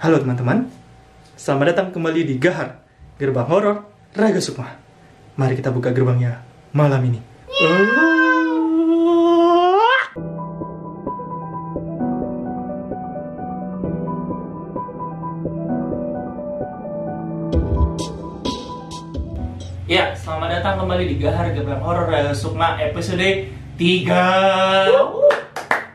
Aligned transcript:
Halo 0.00 0.16
teman-teman, 0.16 0.64
selamat 1.36 1.76
datang 1.76 1.92
kembali 1.92 2.24
di 2.24 2.40
Gahar, 2.40 2.80
Gerbang 3.20 3.44
Horor 3.44 3.84
Raga 4.16 4.40
Sukma. 4.40 4.80
Mari 5.36 5.60
kita 5.60 5.68
buka 5.68 5.92
gerbangnya 5.92 6.40
malam 6.72 7.04
ini. 7.04 7.20
Ya, 19.84 20.16
selamat 20.16 20.64
datang 20.64 20.80
kembali 20.80 21.12
di 21.12 21.20
Gahar 21.20 21.52
Gerbang 21.52 21.84
Horor 21.84 22.08
Sukma 22.32 22.80
episode 22.80 23.52
3. 23.76 24.08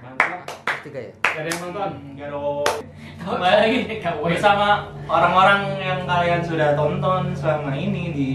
Mantap. 0.05 0.45
tiga 0.85 0.99
ya 1.01 1.11
Gak 1.25 1.41
ada 1.41 1.49
yang 1.49 1.61
nonton? 1.65 1.89
Enggak 2.13 2.29
dong. 2.29 2.85
Kembali 3.25 3.57
lagi 3.57 3.79
bersama 4.21 4.85
orang-orang 5.09 5.81
yang 5.81 6.05
kalian 6.05 6.45
sudah 6.45 6.77
tonton 6.77 7.33
selama 7.33 7.73
ini 7.73 8.13
di 8.13 8.27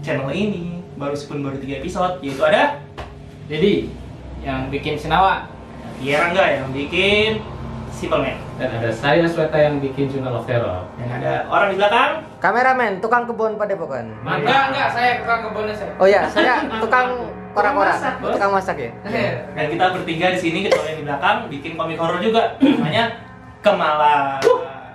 channel 0.00 0.32
ini 0.32 0.80
baru 0.96 1.12
sepun 1.12 1.44
baru 1.44 1.60
tiga 1.60 1.84
episode 1.84 2.16
yaitu 2.24 2.40
ada 2.40 2.80
Jadi 3.44 3.92
yang 4.40 4.72
bikin 4.72 4.96
Senawa. 4.96 5.44
Tiara 6.00 6.32
enggak 6.32 6.48
yang 6.56 6.66
bikin 6.72 7.44
Simple 7.92 8.24
Man 8.24 8.40
dan 8.56 8.80
ada 8.80 8.88
saya 8.88 9.28
Sweta 9.28 9.58
yang 9.60 9.84
bikin 9.84 10.08
Journal 10.08 10.40
of 10.40 10.48
Terror. 10.48 10.88
dan 10.96 11.08
ada 11.20 11.44
orang 11.52 11.68
di 11.68 11.76
belakang. 11.76 12.10
Kameramen 12.40 12.92
tukang 13.04 13.28
kebun 13.28 13.60
padepokan 13.60 14.16
Enggak, 14.24 14.72
enggak, 14.72 14.88
saya 14.96 15.10
tukang 15.20 15.40
kebunnya 15.44 15.74
saya. 15.76 15.92
oh 16.00 16.08
ya 16.08 16.24
saya 16.24 16.64
tukang 16.80 17.08
Bos. 17.52 18.00
tukang 18.22 18.52
masak. 18.54 18.80
Ya 18.80 18.92
dan 19.52 19.66
kita 19.68 19.84
bertiga 19.92 20.32
di 20.32 20.38
sini 20.40 20.58
kecuali 20.64 20.88
yang 20.88 20.98
di 20.98 21.04
belakang 21.04 21.36
bikin 21.52 21.72
komik 21.76 22.00
horor 22.00 22.22
juga. 22.22 22.56
Namanya 22.62 23.27
Kemala. 23.74 24.16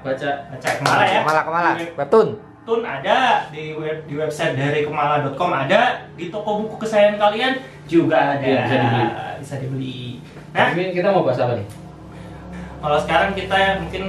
Baca 0.04 0.30
baca 0.50 0.68
Kemala 0.80 1.04
ya. 1.05 1.20
Kemala 1.22 1.41
kemala. 1.45 1.72
Webtoon. 2.00 2.27
Webtoon 2.38 2.82
ada 2.88 3.18
di 3.52 3.76
web 3.76 4.07
di 4.07 4.13
website 4.16 4.55
dari 4.55 4.88
kemala.com 4.88 5.52
ada 5.52 6.07
di 6.16 6.32
toko 6.32 6.63
buku 6.63 6.76
kesayangan 6.88 7.20
kalian 7.20 7.54
juga 7.85 8.40
ada. 8.40 8.44
Iya, 8.44 8.63
bisa 8.63 8.76
dibeli. 8.79 9.05
bisa 9.44 9.55
dibeli. 9.60 9.98
Nah, 10.54 10.70
nah. 10.70 10.76
Ini 10.76 10.94
kita 10.96 11.07
mau 11.12 11.27
bahas 11.27 11.41
apa 11.44 11.60
nih? 11.60 11.68
kalau 12.84 12.99
sekarang 12.99 13.32
kita 13.32 13.79
mungkin 13.79 14.04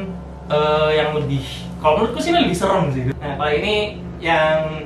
eh, 0.51 0.91
yang 0.99 1.15
lebih 1.15 1.47
kalau 1.79 2.03
menurutku 2.03 2.19
sih 2.19 2.35
lebih 2.35 2.59
serem 2.59 2.91
sih. 2.91 3.07
Nah 3.15 3.39
kalau 3.39 3.55
ini 3.55 4.03
yang 4.19 4.83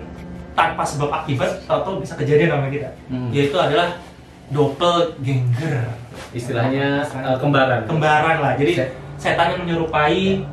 tanpa 0.52 0.84
sebab 0.84 1.08
akibat 1.08 1.64
atau 1.64 1.96
bisa 1.96 2.12
kejadian 2.20 2.52
sama 2.52 2.68
kita. 2.68 2.92
Hmm. 3.08 3.32
yaitu 3.32 3.56
adalah 3.56 3.96
doppelganger 4.52 5.88
Istilahnya 6.36 7.00
eh, 7.00 7.36
kembaran. 7.40 7.88
kembaran 7.88 8.36
lah. 8.44 8.52
Jadi 8.60 8.76
setan 9.18 9.52
yang 9.52 9.60
menyerupai 9.66 10.46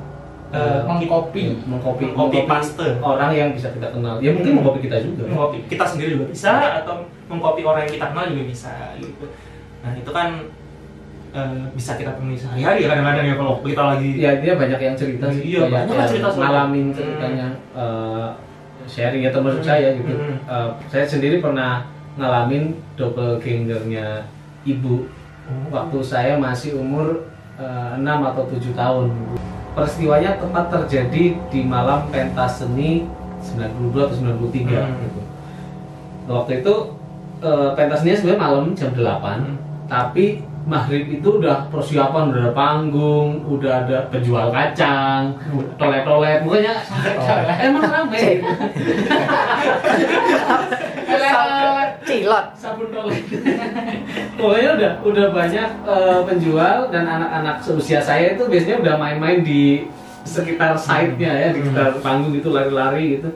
eh, 0.50 0.82
mengkopi, 0.88 1.58
mengkopi, 1.66 2.04
mengkopi 2.12 2.40
paste. 2.46 2.88
orang 3.00 3.32
yang 3.32 3.50
bisa 3.52 3.70
kita 3.70 3.92
kenal. 3.92 4.18
Ya 4.20 4.32
mungkin 4.32 4.58
mengkopi 4.58 4.90
kita 4.90 4.98
juga. 5.02 5.28
mengkopi 5.28 5.58
kita 5.68 5.84
sendiri 5.86 6.16
juga 6.16 6.26
bisa 6.30 6.82
atau 6.82 7.06
mengkopi 7.28 7.62
orang 7.62 7.86
yang 7.86 7.94
kita 7.96 8.06
kenal 8.14 8.26
juga 8.30 8.44
bisa 8.46 8.74
gitu 8.98 9.26
nah 9.82 9.94
itu 9.94 10.10
kan 10.10 10.28
eh, 11.30 11.66
bisa 11.74 11.94
kita 11.94 12.18
temui 12.18 12.34
sehari-hari 12.34 12.88
kadang-kadang 12.88 13.26
ya 13.28 13.36
kalau 13.36 13.54
kita 13.62 13.84
lagi 13.86 14.10
Ya 14.18 14.32
dia 14.40 14.54
banyak 14.56 14.80
yang 14.80 14.96
cerita 14.96 15.26
sih, 15.30 15.44
Iya, 15.46 15.68
banyak 15.68 15.94
yang 15.94 16.10
cerita 16.10 16.30
ngalamin 16.32 16.86
Hmm. 16.90 16.96
ceritanya, 16.96 17.48
eh, 17.76 18.28
sharing 18.86 19.22
ya 19.22 19.30
termasuk 19.30 19.62
Hmm. 19.62 19.70
saya 19.70 19.88
gitu. 19.94 20.14
Hmm. 20.14 20.38
Eh, 20.42 20.70
saya 20.88 21.06
sendiri 21.06 21.38
pernah 21.38 21.86
ngalamin 22.16 22.74
doppelgangernya 22.96 24.24
ibu 24.64 25.06
Oh. 25.46 25.70
waktu 25.70 25.98
saya 26.02 26.34
masih 26.40 26.74
umur 26.74 27.22
eh, 27.58 27.92
6 27.98 28.25
atau 28.25 28.44
7 28.48 28.73
tahun. 28.73 29.08
Peristiwanya 29.75 30.39
tepat 30.39 30.72
terjadi 30.72 31.36
di 31.36 31.59
malam 31.64 32.08
pentas 32.08 32.64
seni 32.64 33.03
92 33.44 34.08
atau 34.08 34.16
93 34.16 34.81
Hmm. 34.81 34.97
gitu. 35.03 35.22
Waktu 36.25 36.52
itu 36.64 36.75
eh, 37.44 37.70
pentas 37.75 38.00
seni 38.02 38.16
sebenarnya 38.16 38.41
malam 38.41 38.66
jam 38.74 38.91
8, 38.96 39.40
Hmm. 39.44 39.57
tapi 39.85 40.41
maghrib 40.66 41.22
itu 41.22 41.38
udah 41.38 41.69
persiapan, 41.69 42.34
udah 42.34 42.41
ada 42.41 42.53
panggung, 42.57 43.46
udah 43.46 43.85
ada 43.85 44.09
penjual 44.09 44.50
kacang, 44.50 45.38
tolet-tolet, 45.78 46.41
pokoknya 46.41 46.74
emang 47.62 47.85
rame. 47.85 48.41
cilot 52.06 52.46
sabun 52.56 52.88
toilet 52.94 53.22
pokoknya 54.35 54.69
udah 54.78 54.91
udah 55.03 55.25
banyak 55.31 55.69
eh, 55.88 56.19
penjual 56.28 56.78
dan 56.91 57.03
anak-anak 57.07 57.59
seusia 57.63 58.00
saya 58.00 58.35
itu 58.35 58.44
biasanya 58.46 58.78
udah 58.84 58.94
main-main 59.00 59.40
di 59.41 59.88
sekitar 60.25 60.73
site-nya 60.73 61.31
ya 61.31 61.47
di 61.53 61.62
sekitar 61.62 62.01
panggung 62.01 62.34
gitu 62.34 62.51
lari-lari 62.51 63.19
gitu. 63.19 63.29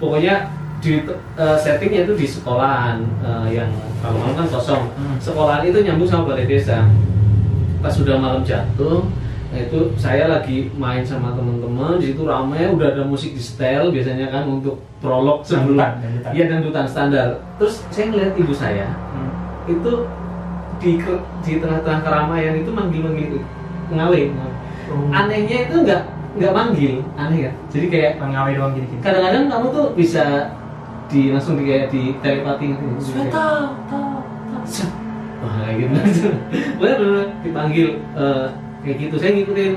Pokoknya 0.00 0.48
di 0.80 1.04
eh, 1.36 1.56
settingnya 1.60 2.08
itu 2.08 2.14
di 2.16 2.26
sekolahan 2.26 3.04
eh, 3.20 3.60
yang 3.62 3.70
kalau 4.00 4.16
malam 4.16 4.34
kan 4.44 4.46
kosong. 4.48 4.82
Hmm. 4.96 5.16
sekolahan 5.20 5.62
itu 5.68 5.78
nyambung 5.84 6.08
sama 6.08 6.32
balai 6.32 6.48
desa. 6.48 6.88
Pas 7.80 7.92
sudah 7.92 8.16
malam 8.20 8.44
jatuh 8.44 9.08
nah 9.50 9.58
itu 9.58 9.90
saya 9.98 10.30
lagi 10.30 10.70
main 10.78 11.02
sama 11.02 11.34
teman-teman 11.34 11.98
di 11.98 12.14
situ 12.14 12.22
ramai 12.22 12.70
udah 12.70 12.94
ada 12.94 13.02
musik 13.02 13.34
di 13.34 13.42
setel 13.42 13.90
biasanya 13.90 14.30
kan 14.30 14.46
untuk 14.46 14.78
prolog 15.02 15.42
sebelum 15.42 15.82
iya 16.30 16.46
dangdutan 16.46 16.86
standar. 16.86 17.42
Terus 17.58 17.82
saya 17.90 18.14
ngeliat 18.14 18.34
ibu 18.38 18.54
saya 18.54 18.94
Hmm. 19.10 19.30
itu 19.66 20.06
di 20.80 20.96
di 21.44 21.52
tengah-tengah 21.60 22.00
keramaian 22.02 22.54
itu 22.56 22.70
manggil-manggil 22.72 23.38
ngawe 23.92 24.20
Oh. 24.90 25.06
anehnya 25.14 25.70
itu 25.70 25.86
nggak 25.86 26.02
nggak 26.34 26.50
manggil. 26.50 26.98
Aneh 27.14 27.46
kan 27.46 27.54
jadi 27.70 27.86
kayak 27.86 28.12
Pengawe 28.18 28.50
doang 28.50 28.74
gini 28.74 28.86
gini 28.90 29.00
kadang-kadang 29.06 29.46
kamu 29.46 29.66
tuh 29.70 29.86
bisa 29.94 30.50
di 31.06 31.30
langsung 31.30 31.54
di 31.58 31.64
kayak 31.66 31.94
di 31.94 32.14
telepati 32.18 32.74
gitu. 32.74 32.86
Tahu 33.30 33.62
tahu 33.86 34.18
"Set." 34.66 34.90
wah 35.40 35.62
kayak 35.62 35.76
gitu 35.78 36.26
bener 36.82 36.98
bener. 36.98 37.26
Dipanggil 37.46 37.88
eh, 38.18 38.46
kayak 38.82 38.96
gitu. 38.98 39.14
Saya 39.14 39.30
ngikutin 39.38 39.72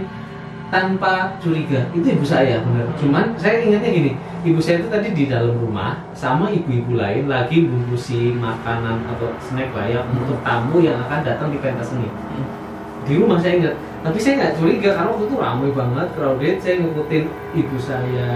tanpa 0.74 1.38
curiga. 1.38 1.86
Itu 1.94 2.08
ibu 2.10 2.26
saya 2.26 2.66
bener. 2.66 2.90
Cuman 2.98 3.38
saya 3.38 3.62
ingatnya 3.62 3.94
gini 3.94 4.12
ibu 4.44 4.60
saya 4.60 4.84
itu 4.84 4.92
tadi 4.92 5.10
di 5.16 5.26
dalam 5.32 5.56
rumah 5.56 6.04
sama 6.12 6.52
ibu-ibu 6.52 7.00
lain 7.00 7.32
lagi 7.32 7.64
bungkusi 7.64 8.36
makanan 8.36 9.00
atau 9.16 9.32
snack 9.40 9.72
lah 9.72 9.88
ya 9.88 10.04
untuk 10.12 10.38
tamu 10.44 10.84
yang 10.84 11.00
akan 11.08 11.24
datang 11.24 11.48
di 11.48 11.58
pentas 11.64 11.96
seni 11.96 12.12
di 13.04 13.14
rumah 13.20 13.38
saya 13.40 13.60
ingat. 13.60 13.76
Tapi 14.04 14.18
saya 14.20 14.34
nggak 14.40 14.54
curiga 14.60 14.90
karena 14.96 15.10
waktu 15.12 15.26
itu 15.28 15.36
ramai 15.40 15.70
banget 15.72 16.08
crowded 16.16 16.56
saya 16.60 16.76
ngikutin 16.84 17.24
ibu 17.56 17.78
saya. 17.80 18.28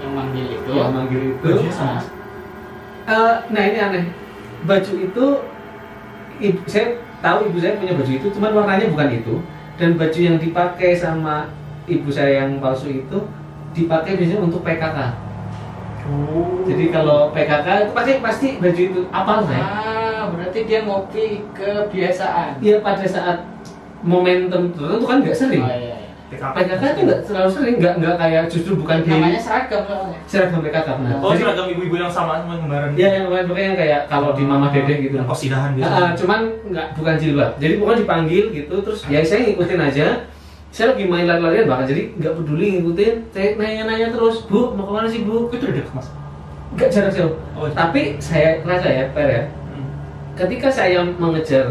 Yang 0.00 0.12
manggil 0.12 0.46
itu? 0.52 0.70
Yang 0.72 0.90
manggil 0.92 1.20
itu. 1.32 1.44
Bajunya 1.44 1.72
sama. 1.72 2.00
Eh, 3.08 3.36
nah 3.52 3.62
ini 3.64 3.78
aneh. 3.80 4.04
Baju 4.68 4.92
itu 5.00 5.24
ibu, 6.40 6.60
saya 6.68 6.86
tahu 7.24 7.38
ibu 7.48 7.58
saya 7.60 7.80
punya 7.80 7.94
baju 7.96 8.12
itu 8.12 8.26
cuman 8.32 8.52
warnanya 8.52 8.86
bukan 8.92 9.10
itu. 9.12 9.34
Dan 9.78 9.94
baju 9.94 10.18
yang 10.18 10.36
dipakai 10.40 10.92
sama 10.96 11.48
ibu 11.88 12.08
saya 12.10 12.44
yang 12.44 12.58
palsu 12.58 12.90
itu 12.90 13.18
dipakai 13.72 14.18
biasanya 14.18 14.42
untuk 14.42 14.64
PKK 14.66 15.27
Oh. 16.08 16.64
jadi 16.64 16.84
kalau 16.88 17.30
PKK 17.30 17.66
itu 17.84 17.92
pasti 17.92 18.12
pasti 18.24 18.48
baju 18.56 18.82
itu 18.88 19.00
apa 19.12 19.32
saya 19.44 19.60
ah 19.62 20.22
berarti 20.32 20.58
dia 20.64 20.80
ngopi 20.88 21.44
kebiasaan 21.52 22.58
dia 22.58 22.80
pada 22.80 23.04
saat 23.04 23.38
momentum 24.00 24.72
tertentu 24.72 25.04
kan 25.04 25.20
nggak 25.20 25.36
sering 25.36 25.62
oh, 25.62 25.68
iya, 25.68 25.94
iya. 25.94 25.96
PKK 26.28 26.82
itu 26.84 27.00
nggak 27.08 27.20
terlalu 27.24 27.50
sering 27.50 27.74
nggak 27.80 27.94
nggak 28.04 28.14
kayak 28.20 28.42
justru 28.52 28.72
bukan 28.76 29.00
di 29.00 29.08
namanya 29.08 29.40
seragam 29.40 29.80
soalnya 29.88 30.18
seragam 30.28 30.60
PKK 30.60 30.88
benar 31.00 31.12
Oh, 31.18 31.32
jadi 31.32 31.40
seragam 31.40 31.66
ibu-ibu 31.72 31.96
yang 31.96 32.12
sama 32.12 32.32
sama 32.44 32.60
kemarin. 32.60 32.90
ya 32.96 33.08
yang 33.16 33.26
lain 33.32 33.46
yang 33.48 33.76
kayak 33.76 34.00
kalau 34.12 34.30
di 34.36 34.44
Mama 34.44 34.68
Dede 34.68 34.94
gitu 35.08 35.14
Yang 35.16 35.28
kosidahan 35.28 35.70
gitu. 35.72 35.88
Ah, 35.88 36.12
cuman 36.12 36.40
nggak 36.68 36.86
bukan 37.00 37.14
jilbab. 37.16 37.50
Jadi 37.56 37.72
pokoknya 37.80 37.98
dipanggil 38.04 38.44
gitu 38.52 38.74
terus 38.84 39.00
ya 39.08 39.20
saya 39.24 39.40
ngikutin 39.48 39.80
aja. 39.80 40.06
Saya 40.68 40.92
lagi 40.92 41.04
main 41.08 41.24
lari-larian 41.24 41.64
bahkan 41.64 41.88
jadi 41.88 42.12
nggak 42.20 42.34
peduli 42.36 42.66
ngikutin. 42.76 43.14
Saya 43.32 43.46
nanya-nanya 43.56 44.08
terus, 44.12 44.44
Bu 44.44 44.76
mau 44.76 44.84
ke 44.84 44.92
mana 44.92 45.08
sih 45.08 45.24
Bu? 45.24 45.48
itu 45.48 45.64
udah 45.64 45.86
mas. 45.96 46.08
Nggak 46.76 46.88
jarak 46.92 47.12
jauh. 47.16 47.34
Oh, 47.56 47.64
iya. 47.64 47.72
Tapi 47.72 48.00
saya 48.20 48.48
rasa 48.68 48.88
ya, 48.92 49.04
Per 49.16 49.26
ya. 49.26 49.42
Hmm. 49.72 49.86
Ketika 50.36 50.68
saya 50.68 51.00
mengejar 51.16 51.64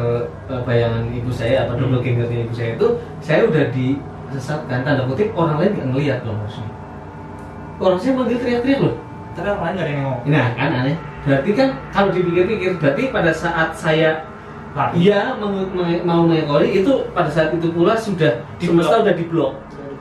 eh, 0.50 0.62
bayangan 0.66 1.06
ibu 1.14 1.30
saya 1.30 1.70
atau 1.70 1.78
Hmm. 1.78 1.82
double 1.94 2.02
gangernya 2.02 2.50
ibu 2.50 2.54
saya 2.58 2.70
itu, 2.74 2.88
saya 3.22 3.40
udah 3.46 3.66
disesatkan 3.70 4.80
tanda 4.82 5.06
kutip 5.06 5.30
orang 5.38 5.62
lain 5.62 5.72
nggak 5.78 5.88
ngelihat 5.94 6.20
loh 6.26 6.36
maksudnya. 6.42 6.74
Orang 7.78 7.98
saya 8.02 8.12
manggil 8.18 8.38
teriak-teriak 8.42 8.80
loh. 8.82 8.96
Tapi 9.38 9.46
orang 9.54 9.62
lain 9.62 9.74
nggak 9.78 9.86
ada 9.86 9.94
yang 9.94 10.04
ngomong. 10.10 10.22
Nah 10.26 10.48
kan 10.58 10.70
aneh. 10.74 10.98
Berarti 11.22 11.50
kan 11.54 11.70
kalau 11.94 12.10
dipikir-pikir, 12.10 12.72
berarti 12.82 13.04
pada 13.14 13.30
saat 13.30 13.70
saya. 13.78 14.26
Iya, 14.94 15.22
mau, 16.06 16.22
mengekori 16.24 16.70
itu 16.78 16.94
pada 17.12 17.28
saat 17.28 17.50
itu 17.52 17.68
pula 17.70 17.94
sudah 17.94 18.46
Di 18.56 18.66
semesta 18.66 18.94
blok. 18.94 19.04
udah 19.04 19.14
di 19.14 19.26
blok. 19.26 19.54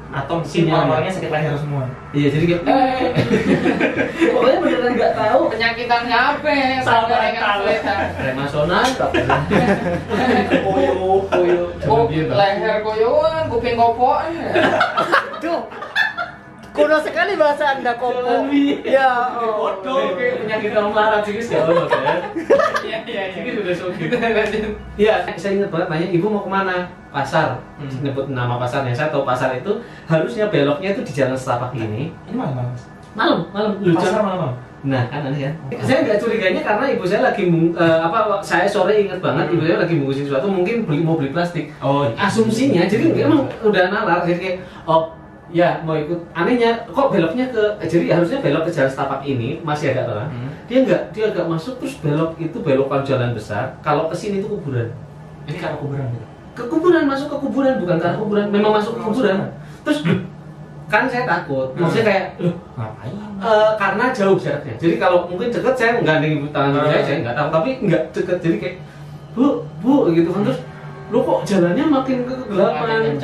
Atau 0.06 0.40
mungkin 0.40 0.49
Sinyalnya. 0.64 1.11
sakit 1.11 1.28
leher 1.28 1.55
semua. 1.55 1.82
Iya, 2.11 2.28
jadi 2.31 2.44
kayak 2.46 2.62
eh 2.64 3.00
pokoknya 4.32 4.58
beneran 4.58 4.93
nggak 4.94 5.12
tahu. 5.14 5.40
penyakitannya 5.50 6.17
apa 6.17 6.49
ya 6.49 6.69
Sabar, 6.78 7.05
Sampai 7.05 7.26
dengan 7.26 7.43
sabar. 7.43 7.56
seleta. 7.58 7.94
Remasonan, 8.23 8.87
apa? 8.87 9.06
Koyo. 10.62 10.93
Koyo, 11.26 11.61
Oh, 11.87 12.05
leher 12.08 12.76
koyoan 12.81 13.43
kuping 13.46 13.76
kopoan 13.76 14.29
ya. 14.32 14.46
Aduh. 15.37 15.61
Kuno 16.76 16.96
sekali 17.00 17.32
bahasa 17.40 17.64
Anda 17.73 17.96
kopo. 17.96 18.20
Ya. 18.84 19.32
oh. 19.32 19.81
Bodoh. 19.81 20.12
Kayak 20.12 20.44
penyakit 20.44 20.70
orang 20.76 20.93
melarat 20.93 21.20
sih 21.25 21.32
kan? 21.40 21.69
Iya 22.87 23.02
iya 23.02 23.23
iya. 23.34 23.50
sudah 23.50 23.75
sogit. 23.75 24.08
Iya, 24.94 25.14
saya 25.34 25.52
ingat 25.58 25.75
banget 25.75 25.88
nanya 25.90 26.08
ibu 26.12 26.26
mau 26.31 26.46
ke 26.46 26.50
mana? 26.52 26.87
Pasar. 27.11 27.58
Hmm. 27.81 27.90
Nyebut 28.05 28.31
nama 28.31 28.61
pasarnya. 28.61 28.94
Saya 28.94 29.08
tahu 29.11 29.26
pasar 29.26 29.56
itu 29.58 29.73
harusnya 30.06 30.52
beloknya 30.52 30.94
itu 30.94 31.02
di 31.02 31.12
jalan 31.17 31.34
setapak 31.34 31.75
ini. 31.75 32.12
Ini 32.28 32.37
mana 32.37 32.62
mas? 32.62 32.87
Malam, 33.17 33.49
malam. 33.50 33.72
Lu 33.81 33.96
Pasar 33.96 34.20
malam. 34.22 34.52
Nah, 34.87 35.02
kan 35.11 35.26
aneh 35.26 35.50
kan? 35.50 35.55
Saya 35.82 36.05
nggak 36.06 36.20
curiganya 36.22 36.62
karena 36.62 36.84
ibu 36.94 37.02
saya 37.02 37.32
lagi 37.32 37.49
mung- 37.50 37.75
eh, 37.75 37.99
apa 37.99 38.38
saya 38.38 38.69
sore 38.70 39.02
ingat 39.02 39.19
banget 39.19 39.50
ibu 39.50 39.67
saya 39.67 39.82
lagi 39.82 39.99
bungkusin 39.99 40.29
sesuatu 40.31 40.46
mungkin 40.46 40.84
beli 40.87 41.00
mau 41.02 41.19
beli 41.19 41.34
plastik. 41.34 41.75
Oh. 41.82 42.06
Asumsinya 42.14 42.87
jadi 42.87 43.11
emang 43.19 43.50
udah 43.64 43.90
nalar 43.90 44.22
jadi 44.22 44.38
kayak 44.38 44.56
oh 44.87 45.15
ya 45.54 45.78
mau 45.87 45.94
ikut 45.94 46.19
anehnya 46.34 46.82
kok 46.90 47.06
beloknya 47.14 47.46
ke 47.54 47.62
eh, 47.78 47.87
jadi 47.87 48.19
harusnya 48.19 48.43
belok 48.43 48.66
ke 48.66 48.70
jalan 48.75 48.90
setapak 48.90 49.20
ini 49.22 49.62
masih 49.62 49.94
agak 49.94 50.10
terang. 50.10 50.31
Hmm. 50.31 50.50
Dia 50.66 50.78
nggak 50.82 51.02
dia 51.14 51.25
agak 51.31 51.46
masuk 51.46 51.78
terus 51.78 51.94
belok 52.02 52.34
itu 52.43 52.56
belokan 52.58 53.06
jalan 53.06 53.31
besar. 53.31 53.78
Kalau 53.82 54.10
ke 54.10 54.14
sini 54.19 54.43
itu 54.43 54.50
kuburan. 54.50 54.90
Ini 55.46 55.58
karena 55.62 55.78
kuburan 55.78 56.04
gitu. 56.10 56.26
Ke 56.56 56.64
kuburan 56.66 57.04
masuk 57.06 57.28
ke 57.31 57.37
kuburan 57.38 57.78
bukan 57.78 57.96
ke 58.00 58.06
arah 58.06 58.19
kuburan 58.19 58.46
memang 58.50 58.72
masuk 58.75 58.98
ke 58.98 59.02
kuburan. 59.06 59.38
Terus 59.87 59.98
kan 60.87 61.06
saya 61.06 61.22
takut. 61.26 61.70
Maksudnya 61.78 62.06
kayak 62.06 62.25
loh 62.43 62.54
Ngapain? 62.75 63.12
Eh, 63.37 63.70
karena 63.78 64.04
jauh 64.10 64.38
jaraknya. 64.38 64.75
Jadi 64.78 64.94
kalau 64.98 65.31
mungkin 65.31 65.50
deket 65.54 65.75
saya 65.78 65.90
menggandeng 65.98 66.43
ibu 66.43 66.46
tangan 66.50 66.82
Ah. 66.82 66.90
saya, 66.90 67.02
saya 67.06 67.16
nggak 67.22 67.37
tahu. 67.38 67.48
Tapi 67.54 67.70
nggak 67.87 68.02
deket. 68.10 68.38
Jadi 68.43 68.56
kayak 68.58 68.76
bu, 69.38 69.62
bu 69.78 70.10
gitu 70.10 70.31
kan 70.34 70.43
terus 70.43 70.60
lo 71.14 71.22
kok 71.22 71.38
jalannya 71.46 71.84
makin 71.87 72.26
ke 72.26 72.34
kegelapan. 72.34 73.14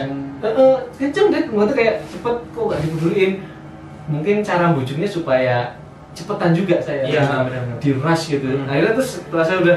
Makin 0.43 0.55
kenceng. 0.99 1.27
Eh, 1.29 1.31
eh, 1.31 1.33
deh. 1.33 1.45
Maksudnya 1.49 1.75
kayak 1.75 1.95
cepet 2.05 2.37
kok 2.51 2.65
nggak 2.65 2.81
dipeduliin. 2.81 3.33
Mungkin 4.03 4.37
cara 4.43 4.75
bujuknya 4.75 5.07
supaya 5.07 5.57
cepetan 6.13 6.51
juga 6.53 6.77
saya. 6.83 7.07
Iya. 7.07 7.23
Di 7.79 7.91
rush 7.95 8.25
gitu. 8.31 8.47
Hmm. 8.53 8.67
Akhirnya 8.67 8.93
terus 8.93 9.11
setelah 9.19 9.45
saya 9.45 9.59
udah 9.61 9.77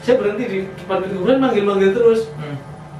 saya 0.00 0.14
berhenti 0.16 0.44
di 0.44 0.58
depan 0.70 1.00
pintu 1.00 1.14
kuburan 1.16 1.38
manggil-manggil 1.40 1.90
terus 1.92 2.28
Hmm. 2.36 2.56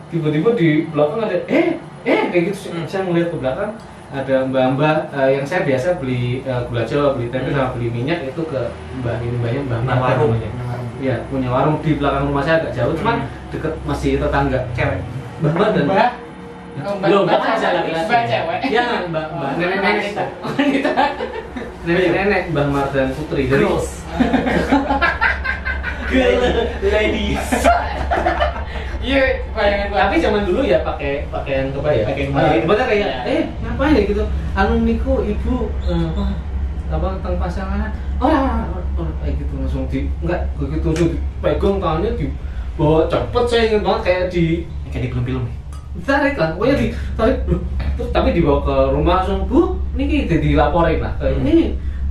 tiba-tiba 0.08 0.50
di 0.52 0.88
belakang 0.88 1.20
ada 1.20 1.37
eh 1.46 1.76
eh 2.02 2.22
kayak 2.28 2.44
gitu 2.49 2.72
Hmm. 2.72 2.87
saya 2.88 3.05
melihat 3.05 3.28
ke 3.28 3.37
belakang 3.38 3.70
ada 4.08 4.37
mbak-mbak 4.46 4.99
eh, 5.12 5.28
yang 5.37 5.44
saya 5.44 5.60
biasa 5.64 6.00
beli 6.00 6.40
eh, 6.40 6.60
gula 6.64 6.81
jawa 6.82 7.12
beli 7.12 7.28
tempe 7.28 7.52
Hmm. 7.52 7.56
sama 7.60 7.70
beli 7.76 7.88
minyak 7.90 8.25
itu 8.25 8.40
ke 8.43 8.60
mbak 8.99 9.20
ini 9.20 9.37
mbaknya 9.37 9.60
mbak 9.62 9.78
Punya 9.81 9.96
warung. 10.00 10.31
namanya 10.32 10.49
Punya 10.49 10.64
warung. 10.64 11.26
Punya 11.28 11.49
warung 11.52 11.76
di 11.78 11.90
belakang 11.94 12.25
rumah 12.25 12.43
saya 12.43 12.56
agak 12.58 12.72
jauh 12.72 12.94
cuman 12.96 13.17
Hmm. 13.20 13.28
deket 13.52 13.72
masih 13.84 14.10
tetangga 14.17 14.58
Cewek. 14.72 15.00
mbak 15.40 15.52
mbak 15.52 15.69
dan 15.70 15.84
Mbak. 15.84 16.10
Oh, 16.76 16.99
Belum, 16.99 17.23
mbak 17.23 17.38
mbak 17.38 17.49
aja 17.49 17.59
cewek. 17.61 17.75
laki-laki. 17.76 18.05
Mbak 18.05 18.23
cewek. 18.26 18.59
ya 18.69 18.85
mbak 19.06 19.26
mbak 19.31 19.50
nenek 19.55 19.79
nenek 19.79 20.29
wanita. 20.43 20.93
Nenek 21.85 22.09
nenek 22.11 22.43
mbak 22.50 22.67
Marta 22.69 22.97
dan 22.97 23.09
Putri 23.12 23.43
Girls. 23.47 24.03
Girl 26.05 26.43
ladies. 26.93 27.47
Iya, 28.99 29.21
bayangan 29.53 29.87
gua. 29.87 29.99
tapi 30.00 30.15
zaman 30.17 30.43
dulu 30.43 30.61
ya 30.62 30.81
pakai 30.81 31.29
pakaian 31.29 31.69
kebaya 31.71 32.03
Pakai 32.05 32.25
kebaya. 32.26 32.49
Eh, 32.49 32.59
ibaratnya 32.59 32.87
kayak 32.88 33.05
Ya. 33.05 33.19
eh 33.29 33.43
ngapain 33.61 33.93
ya 33.93 34.03
gitu 34.03 34.25
anu 34.55 34.75
niku 34.81 35.12
ibu 35.23 35.55
eh, 35.85 36.06
apa 36.09 36.25
apa 36.88 37.06
tentang 37.20 37.37
pasangan 37.37 37.91
oh, 38.17 38.32
oh, 38.97 39.09
kayak 39.20 39.37
gitu 39.37 39.53
langsung 39.59 39.85
di 39.87 40.09
enggak 40.19 40.49
begitu 40.56 40.87
langsung 40.87 41.09
dipegang 41.12 41.77
tangannya 41.79 42.11
di 42.17 42.27
bawa 42.75 43.05
cepet 43.05 43.44
saya 43.44 43.62
ingat 43.69 43.82
banget 43.82 44.00
kayak 44.03 44.25
di 44.29 44.44
Kayak 44.88 45.03
di 45.03 45.09
film-film. 45.11 45.44
Tarik 46.02 46.35
lah. 46.35 46.49
Pokoknya 46.52 46.76
ditarik 46.76 47.38
loh. 47.46 47.62
terus 47.94 48.11
tapi 48.11 48.35
dibawa 48.35 48.58
ke 48.61 48.76
rumah 48.91 49.23
langsung 49.23 49.46
bu 49.46 49.79
ini 49.94 50.26
jadi 50.26 50.43
dilaporin 50.43 50.99
lah. 50.99 51.14
Kayak 51.17 51.32
Hmm. 51.32 51.46
ini 51.46 51.56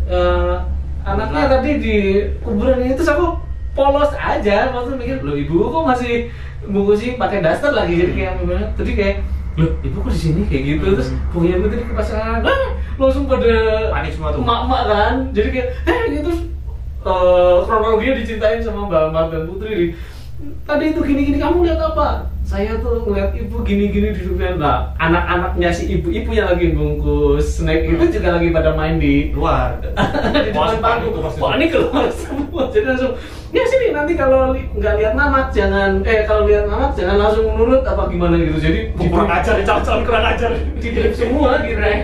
eh, 0.06 0.56
anaknya 1.04 1.52
tadi 1.52 1.72
di 1.78 1.96
kuburan 2.40 2.80
ini. 2.80 2.96
Terus 2.96 3.12
aku 3.12 3.36
polos 3.74 4.14
aja 4.14 4.72
maksudnya 4.72 4.98
mikir 4.98 5.18
loh 5.20 5.36
ibu 5.36 5.56
kok 5.68 5.84
masih 5.86 6.32
bungkusi 6.64 7.20
pakai 7.20 7.44
daster 7.44 7.76
lagi? 7.76 8.00
Jadi 8.00 8.12
kayak 8.14 8.40
gimana 8.40 8.64
tadi 8.74 8.92
kayak 8.94 9.16
loh 9.54 9.72
ibu 9.82 9.98
kok 10.00 10.12
di 10.12 10.20
sini? 10.22 10.42
Kayak 10.48 10.64
gitu. 10.64 10.86
Terus 10.96 11.10
Hmm. 11.12 11.20
punya 11.30 11.60
ibu 11.60 11.68
tadi 11.68 11.84
ke 11.84 11.94
pasangan 11.94 12.40
ah, 12.42 12.64
langsung 12.96 13.28
pada 13.28 13.52
Panik 13.92 14.12
semua 14.16 14.32
tuh. 14.32 14.40
emak-emak 14.40 14.84
kan. 14.88 15.16
Jadi 15.32 15.48
kayak 15.52 15.68
eh 15.84 16.02
gitu. 16.10 16.22
Terus 16.24 16.40
eh, 17.04 17.58
kronologinya 17.68 18.14
diceritain 18.16 18.64
sama 18.64 18.88
mbak 18.88 19.12
Mar 19.12 19.28
dan 19.28 19.44
Putri 19.44 19.92
tadi 20.64 20.92
itu 20.92 21.00
gini-gini 21.00 21.36
kamu 21.36 21.64
lihat 21.64 21.80
apa 21.82 22.28
saya 22.54 22.78
tuh 22.78 23.02
ngeliat 23.02 23.34
ibu 23.34 23.66
gini-gini 23.66 24.14
di 24.14 24.22
depan 24.22 24.54
nah 24.56 24.94
anak-anaknya 24.96 25.74
si 25.74 25.90
ibu-ibu 25.92 26.30
yang 26.32 26.46
lagi 26.48 26.70
bungkus 26.70 27.58
snack 27.58 27.82
itu 27.84 28.14
juga 28.14 28.38
lagi 28.38 28.48
pada 28.48 28.72
main 28.72 28.96
di 28.96 29.34
Luar. 29.34 29.82
di 29.82 29.90
Wah, 30.54 30.70
depan 30.70 30.78
panik 30.78 30.80
panggung 30.80 31.14
pasti. 31.20 31.40
panik 31.42 31.68
keluar 31.68 32.06
semua 32.08 32.62
jadi 32.70 32.86
langsung 32.88 33.14
ya 33.50 33.64
sini 33.64 33.88
nanti 33.90 34.14
kalau 34.14 34.54
li- 34.54 34.70
nggak 34.72 34.94
lihat 34.96 35.14
namat 35.14 35.50
jangan 35.50 35.98
eh 36.04 36.22
kalau 36.24 36.46
lihat 36.46 36.66
namat 36.66 36.94
jangan 36.94 37.16
langsung 37.18 37.46
menurut 37.50 37.82
apa 37.82 38.06
gimana 38.06 38.38
gitu 38.38 38.58
jadi 38.62 38.80
di 38.92 39.06
Kurang 39.10 39.30
ajar, 39.32 39.56
calon-calon 39.60 40.02
kurang 40.04 40.26
ajar. 40.28 40.52
di 40.76 40.88
brief 40.90 41.14
semua 41.14 41.58
gitu 41.60 41.74
Di. 41.74 41.98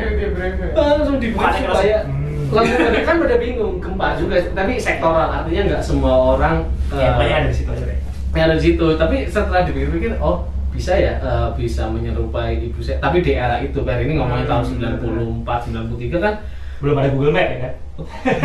Ah, 0.73 0.89
langsung 0.95 1.17
di 1.17 1.27
brief 1.29 1.37
Panik 1.39 1.61
supaya 1.63 1.97
langsung. 2.01 2.17
Hmm. 2.49 2.49
langsung 2.49 3.05
kan 3.05 3.15
pada 3.21 3.35
bingung 3.37 3.73
gempa 3.77 4.07
juga 4.17 4.35
tapi 4.49 4.73
sektoral 4.75 5.29
artinya 5.31 5.61
nggak 5.69 5.83
semua 5.83 6.13
orang 6.33 6.65
Ya, 6.89 6.97
eh, 6.99 7.09
pokoknya 7.13 7.35
ada 7.37 7.47
di 7.47 7.53
situ 7.53 7.69
aja 7.69 7.85
deh. 7.85 7.99
Yang 8.31 8.45
ada 8.45 8.55
di 8.55 8.63
situ 8.63 8.85
tapi 8.93 9.25
setelah 9.25 9.61
dipikir-pikir 9.63 10.17
oh 10.17 10.43
bisa 10.69 10.93
ya 10.93 11.17
eh, 11.17 11.47
bisa 11.53 11.85
menyerupai 11.85 12.61
ibu 12.63 12.77
saya 12.77 12.97
tapi 12.99 13.19
di 13.19 13.33
era 13.33 13.57
itu 13.57 13.81
kan 13.81 13.97
ini 13.97 14.15
ngomongin 14.15 14.45
tahun 14.45 14.63
Hmm. 14.95 15.41
94 15.43 15.67
93 15.67 16.19
kan 16.19 16.35
Belum 16.79 16.95
ada 16.95 17.09
Google 17.09 17.33
Map 17.33 17.43
ya 17.45 17.57
kan? 17.59 17.73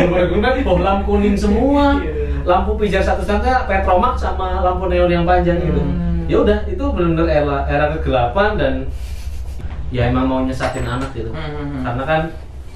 berguna 0.03 0.47
bohlam 0.59 0.97
kuning 1.03 1.35
semua 1.35 1.95
Iya. 2.03 2.43
lampu 2.43 2.75
pijar 2.75 2.99
satu-satunya 2.99 3.63
petromak 3.63 4.13
sama 4.15 4.59
lampu 4.59 4.85
neon 4.85 5.07
yang 5.07 5.23
panjang 5.23 5.55
itu 5.57 5.79
Hmm. 5.79 6.25
ya 6.25 6.41
udah 6.41 6.65
itu 6.65 6.81
benar-benar 6.83 7.27
era, 7.29 7.57
era 7.65 7.85
kegelapan 7.93 8.57
dan 8.57 8.73
ya 9.87 10.09
emang 10.09 10.25
mau 10.25 10.41
nyesatin 10.41 10.83
anak 10.83 11.13
gitu 11.13 11.29
Hmm. 11.29 11.85
karena 11.85 12.03
kan 12.03 12.21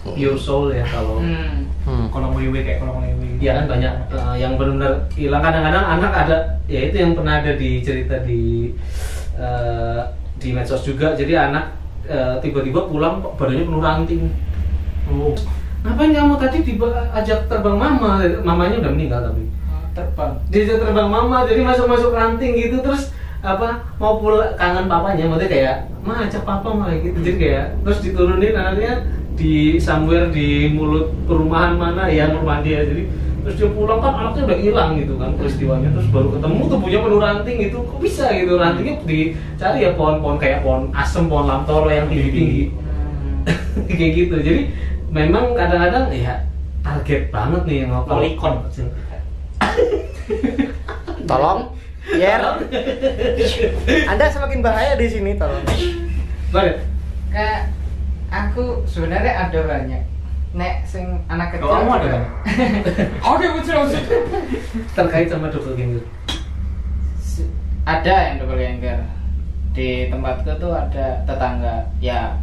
pure 0.02 0.36
soul 0.36 0.72
ya 0.72 0.84
kalau 0.84 1.20
Hmm. 1.20 1.68
Hmm. 1.84 2.06
Kolom 2.10 2.34
WW 2.34 2.56
kayak 2.60 2.80
kolom 2.80 3.02
WW. 3.02 3.24
Iya 3.40 3.52
kan 3.56 3.66
banyak 3.68 3.94
eh, 4.10 4.36
yang 4.38 4.54
benar-benar 4.56 4.94
hilang 5.12 5.42
kadang-kadang 5.42 5.86
anak 5.90 6.12
ada 6.14 6.38
ya 6.66 6.80
itu 6.86 6.96
yang 6.96 7.12
pernah 7.14 7.40
ada 7.40 7.52
di 7.54 7.80
cerita 7.80 8.16
di 8.22 8.72
eh, 9.36 10.02
di 10.36 10.50
medsos 10.52 10.84
juga 10.84 11.14
jadi 11.14 11.50
anak 11.50 11.66
eh, 12.06 12.36
tiba-tiba 12.40 12.86
pulang 12.86 13.20
badannya 13.34 13.66
penuh 13.66 13.82
ranting 13.82 14.24
Oh. 15.10 15.34
ngapain 15.82 16.14
kamu 16.14 16.38
tadi 16.38 16.62
diajak 16.62 17.50
terbang 17.50 17.74
mama 17.74 18.22
mamanya 18.46 18.78
udah 18.78 18.92
meninggal 18.94 19.26
tapi 19.26 19.50
Oh, 19.66 19.82
Terbang. 19.90 20.38
diajak 20.48 20.78
terbang 20.80 21.10
mama 21.10 21.42
jadi 21.44 21.66
masuk-masuk 21.66 22.14
ranting 22.14 22.54
gitu 22.54 22.78
terus 22.80 23.10
apa 23.42 23.82
mau 23.98 24.22
pulang 24.22 24.54
kangen 24.54 24.86
papanya 24.86 25.26
maksudnya 25.26 25.50
kayak 25.50 25.76
ma 26.06 26.22
ajak 26.22 26.46
papa 26.46 26.70
mah 26.70 26.94
gitu 26.94 27.18
jadi 27.20 27.38
kayak 27.40 27.66
terus 27.82 28.00
diturunin 28.04 28.54
anaknya 28.54 29.02
di 29.40 29.80
somewhere 29.80 30.28
di 30.28 30.76
mulut 30.76 31.08
perumahan 31.24 31.80
mana 31.80 32.12
ya 32.12 32.36
rumah 32.36 32.60
dia 32.60 32.84
jadi 32.84 33.08
terus 33.40 33.56
dia 33.56 33.70
pulang 33.72 34.04
kan 34.04 34.20
anaknya 34.20 34.52
udah 34.52 34.60
hilang 34.60 35.00
gitu 35.00 35.16
kan 35.16 35.32
peristiwanya 35.40 35.88
terus 35.96 36.12
baru 36.12 36.36
ketemu 36.36 36.60
tubuhnya 36.68 37.00
penuh 37.08 37.22
ranting 37.24 37.58
gitu 37.64 37.78
kok 37.88 38.00
bisa 38.04 38.28
gitu 38.36 38.60
rantingnya 38.60 39.00
dicari 39.08 39.88
ya 39.88 39.96
pohon-pohon 39.96 40.36
kayak 40.36 40.60
pohon 40.60 40.92
asem 40.92 41.32
pohon 41.32 41.48
lamtoro 41.48 41.88
yang 41.88 42.12
tinggi-tinggi 42.12 42.92
Hmm. 43.40 43.88
kayak 43.98 44.12
gitu 44.20 44.36
jadi 44.44 44.62
memang 45.10 45.56
kadang-kadang 45.56 46.12
ya 46.12 46.44
target 46.84 47.32
banget 47.32 47.64
nih 47.66 47.78
yang 47.86 48.06
Polikon. 48.06 48.56
Tolong. 51.30 51.62
Yer. 52.10 52.42
Anda 54.10 54.26
semakin 54.34 54.66
bahaya 54.66 54.98
di 54.98 55.06
sini, 55.06 55.38
tolong. 55.38 55.62
Boleh? 56.50 56.82
Kayak 57.30 57.70
aku 58.30 58.86
sebenarnya 58.86 59.50
ada 59.50 59.60
banyak. 59.62 60.04
Nek 60.50 60.82
sing 60.82 61.06
anak 61.30 61.54
kecil. 61.54 61.70
Oh, 61.70 61.74
kamu 61.78 61.92
ada 61.94 62.08
banyak? 62.10 62.32
Ada 63.22 63.48
betul 63.54 63.76
betul. 63.86 64.04
terkait 64.98 65.28
sama 65.30 65.54
doppelganger 65.54 66.02
Se- 67.22 67.54
Ada 67.86 68.34
yang 68.34 68.36
doppelganger. 68.42 69.00
Di 69.78 70.10
tempatku 70.10 70.50
tuh 70.58 70.74
ada 70.74 71.22
tetangga. 71.24 71.86
Ya 72.02 72.34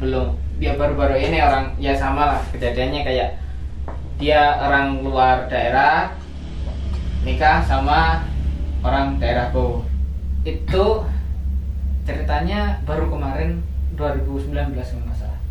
belum. 0.00 0.32
Dia 0.56 0.76
baru-baru 0.76 1.16
ini 1.16 1.40
orang 1.40 1.76
ya 1.76 1.92
sama 1.92 2.36
lah 2.36 2.40
kejadiannya 2.52 3.00
kayak 3.04 3.30
dia 4.20 4.60
orang 4.60 5.00
luar 5.00 5.48
daerah 5.48 6.12
nikah 7.24 7.64
sama 7.64 8.24
orang 8.80 9.16
daerahku 9.16 9.80
itu 10.44 10.84
ceritanya 12.04 12.80
baru 12.84 13.08
kemarin 13.08 13.60
2019 13.96 14.52
kalau 14.52 14.72
nggak 14.72 14.84
salah 14.84 15.09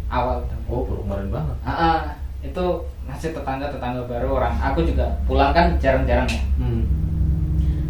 awal. 0.10 0.44
Oh 0.68 0.86
baru 0.86 1.02
kemarin 1.06 1.28
banget. 1.32 1.56
Ah, 1.62 1.72
ah, 1.72 2.00
itu 2.42 2.66
masih 3.06 3.34
tetangga 3.34 3.68
tetangga 3.68 4.06
baru 4.06 4.38
orang 4.38 4.54
aku 4.56 4.86
juga 4.86 5.18
pulang 5.26 5.50
kan 5.50 5.74
jarang-jarang 5.78 6.30
ya. 6.30 6.42
Hmm. 6.58 6.84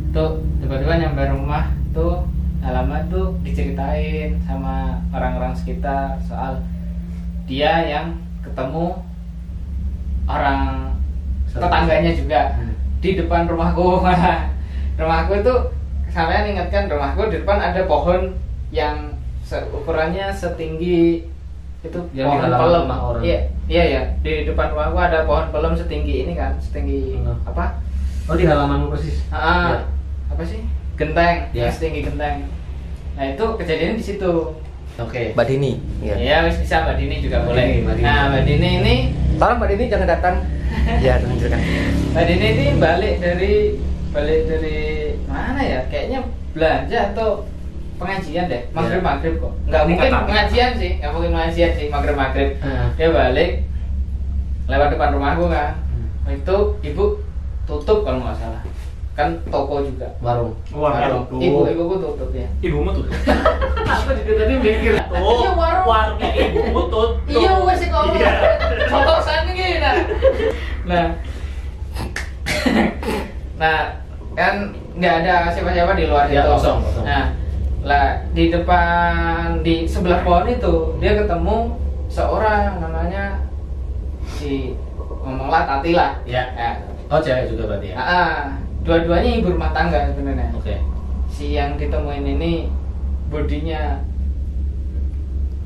tuh 0.09 0.41
tiba-tiba 0.57 0.95
nyampe 0.97 1.21
rumah 1.29 1.69
tuh 1.93 2.23
alamat 2.59 3.11
tuh 3.13 3.37
diceritain 3.45 4.41
sama 4.41 4.97
orang-orang 5.13 5.53
sekitar 5.53 6.17
soal 6.25 6.57
dia 7.45 7.85
yang 7.85 8.17
ketemu 8.41 8.97
orang 10.25 10.89
tetangganya 11.49 12.11
juga 12.13 12.41
Hmm. 12.57 12.73
di 13.01 13.15
depan 13.15 13.45
rumahku. 13.45 14.01
Rumahku 14.99 15.31
itu 15.39 15.53
kalian 16.09 16.57
ingatkan 16.57 16.89
rumahku 16.89 17.31
di 17.31 17.39
depan 17.39 17.55
ada 17.61 17.85
pohon 17.85 18.33
yang 18.69 19.13
ukurannya 19.71 20.27
setinggi 20.29 21.28
itu 21.79 21.99
Yang 22.11 22.27
di 22.27 22.35
pohon 22.35 22.51
pelem 22.53 22.83
orang. 22.85 23.21
iya 23.21 23.39
iya 23.65 23.83
ya 23.87 24.01
di 24.19 24.43
depan 24.43 24.67
rumahku 24.69 24.97
ada 24.97 25.23
pohon 25.23 25.47
pelem 25.47 25.73
setinggi 25.73 26.15
ini 26.23 26.33
kan 26.33 26.59
setinggi 26.59 27.17
Hmm. 27.17 27.39
apa 27.43 27.79
Oh 28.25 28.35
di 28.35 28.43
halamanmu 28.43 28.91
persis. 28.91 29.23
ah 29.29 29.73
Ya. 29.73 29.79
apa 30.29 30.43
sih 30.43 30.61
genteng 30.93 31.47
Ya. 31.49 31.71
setinggi 31.71 32.03
genteng 32.03 32.45
nah 33.15 33.25
itu 33.25 33.45
kejadian 33.55 33.95
di 33.95 34.03
situ 34.03 34.53
Oke. 34.97 35.31
Mbak 35.31 35.47
Dini. 35.47 35.79
Iya. 35.99 36.15
ya 36.19 36.35
wis 36.43 36.59
bisa 36.59 36.83
mbak 36.83 36.99
Dini 36.99 37.23
juga 37.23 37.39
Mbak 37.39 37.47
boleh 37.47 37.63
Dini, 37.65 37.79
Mbak 37.79 37.93
Dini. 37.95 38.03
nah 38.03 38.19
mbak 38.27 38.41
Dini 38.43 38.69
ini 38.77 38.95
Tolong 39.35 39.57
Mbak 39.57 39.69
Dini 39.69 39.83
jangan 39.87 40.07
datang. 40.09 40.35
Ya, 41.05 41.13
tunjukkan. 41.17 41.61
mbak 42.11 42.23
Dini 42.27 42.45
ini 42.49 42.65
balik 42.75 43.15
dari 43.17 43.53
balik 44.09 44.41
dari 44.45 44.79
mana 45.25 45.61
ya 45.61 45.79
kayaknya 45.87 46.19
belanja 46.51 46.99
atau 47.13 47.47
pengajian 47.99 48.47
deh 48.47 48.61
maghrib 48.71 49.01
maghrib 49.01 49.35
kok 49.37 49.53
nggak 49.65 49.83
mungkin 49.83 50.11
pengajian 50.23 50.71
sih 50.73 50.91
nggak 50.97 51.11
mungkin 51.11 51.31
pengajian 51.31 51.71
sih 51.75 51.85
maghrib 51.87 52.15
maghrib 52.15 52.49
Ah. 52.59 52.87
dia 52.95 53.09
balik 53.09 53.51
lewat 54.65 54.87
depan 54.89 55.13
rumahku 55.13 55.45
kan 55.47 55.73
Hmm. 55.89 56.31
itu 56.31 56.55
ibu 56.83 57.19
tutup 57.65 58.01
kalau 58.01 58.21
nggak 58.21 58.37
salah 58.37 58.61
kan 59.13 59.35
toko 59.45 59.83
juga 59.83 60.07
Warung. 60.19 60.55
Warung. 60.71 61.27
ibu 61.35 61.67
ibuku 61.67 61.95
tutup 61.99 62.29
ya 62.31 62.47
Ibumu 62.61 62.93
tuh. 62.93 63.03
Apa 63.89 64.15
di 64.15 64.21
tadi 64.23 64.53
mikir? 64.55 64.95
Tuh, 64.95 65.11
Iya, 65.11 65.51
warung. 65.51 65.85
warungnya 65.85 66.29
ibumu 66.31 66.81
tuh. 66.87 67.07
iya 67.27 67.51
wes 67.59 67.77
sih 67.77 67.89
kalau 67.89 68.15
Iya. 68.15 68.31
cocosan 68.87 69.49
gini 69.49 69.75
nah 69.77 69.95
nah 70.85 71.05
nah 73.59 73.79
kan 74.33 74.55
nggak 74.95 75.13
ada 75.19 75.51
siapa-siapa 75.51 75.91
di 75.93 76.05
luar 76.05 76.27
Ya, 76.27 76.39
itu 76.39 76.49
kosong, 76.49 76.79
kosong. 76.79 77.03
nah 77.03 77.25
lah 77.79 78.05
di 78.29 78.49
depan 78.49 79.59
di 79.59 79.83
sebelah 79.83 80.19
pohon 80.21 80.45
itu 80.45 80.73
dia 80.97 81.15
ketemu 81.15 81.79
seorang 82.07 82.77
namanya 82.77 83.39
si 84.25 84.75
ngomonglah 85.19 85.63
Tati 85.65 85.91
lah 85.93 86.19
Ya. 86.23 86.43
ya. 86.53 86.71
Oh 87.07 87.17
cewek 87.17 87.49
juga 87.49 87.65
berarti 87.67 87.89
ya. 87.89 87.95
Ah, 87.95 88.37
dua-duanya 88.81 89.31
ibu 89.35 89.49
rumah 89.49 89.71
tangga 89.71 90.09
sebenarnya 90.09 90.51
Oke. 90.53 90.77
si 91.27 91.53
yang 91.53 91.73
ditemuin 91.75 92.25
ini 92.29 92.67
bodinya 93.27 94.03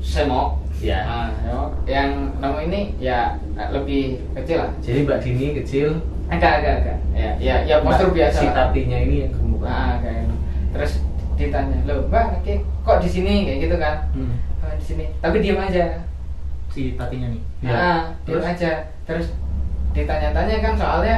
semok 0.00 0.60
Ya. 0.78 1.00
Ah, 1.02 1.28
semok. 1.34 1.70
yang 1.86 2.34
nemu 2.36 2.58
ini 2.66 2.80
ya 2.98 3.38
lebih 3.70 4.20
kecil 4.34 4.60
lah 4.60 4.70
Jadi 4.78 4.98
Mbak 5.02 5.18
Dini 5.18 5.46
kecil. 5.58 5.88
agak 6.26 6.60
agak 6.60 6.74
agak 6.80 6.98
ya 7.12 7.30
ya 7.38 7.56
ya 7.62 7.76
postur 7.80 8.10
biasa 8.10 8.38
Si 8.38 8.48
tatinya 8.48 8.98
ini 8.98 9.16
yang 9.24 9.32
gemuk. 9.32 9.60
ah 9.62 10.00
kayak 10.00 10.28
terus 10.72 10.92
ditanya 11.34 11.76
lo 11.84 12.06
mbak 12.06 12.38
oke, 12.38 12.54
kok 12.82 12.98
di 12.98 13.08
sini 13.08 13.34
kayak 13.44 13.58
gitu 13.62 13.76
kan 13.76 13.96
Hmm. 14.10 14.34
"Ah, 14.58 14.72
di 14.72 14.84
sini 14.84 15.04
tapi 15.18 15.38
diam 15.38 15.58
aja 15.58 15.98
Si 16.68 16.94
tatinya 16.94 17.28
nih. 17.28 17.42
Ya. 17.60 17.70
ah 17.72 18.00
diam 18.24 18.38
Terus? 18.38 18.50
aja 18.50 18.70
terus 19.04 19.26
ditanya-tanya 19.92 20.56
kan 20.58 20.74
soalnya 20.74 21.16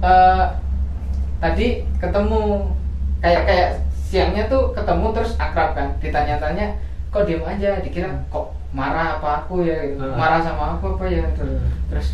eh 0.00 0.44
tadi 1.38 1.66
ketemu 1.96 2.72
kayak 3.18 3.42
kayak 3.44 3.70
siangnya 3.92 4.44
tuh 4.46 4.72
ketemu 4.72 5.06
terus 5.12 5.36
akrab 5.36 5.72
kan 5.72 5.92
ditanya-tanya 5.98 6.72
kok 7.08 7.24
diam 7.24 7.44
aja 7.44 7.78
dikira 7.78 8.08
kok 8.28 8.48
marah 8.70 9.16
apa 9.16 9.42
aku 9.42 9.60
ya 9.62 9.76
gitu. 9.86 10.00
Hmm. 10.02 10.14
marah 10.14 10.40
sama 10.40 10.76
aku 10.76 10.94
apa 10.94 11.04
ya 11.06 11.24
terus, 11.32 11.56
Hmm. 11.56 11.68
terus 11.88 12.08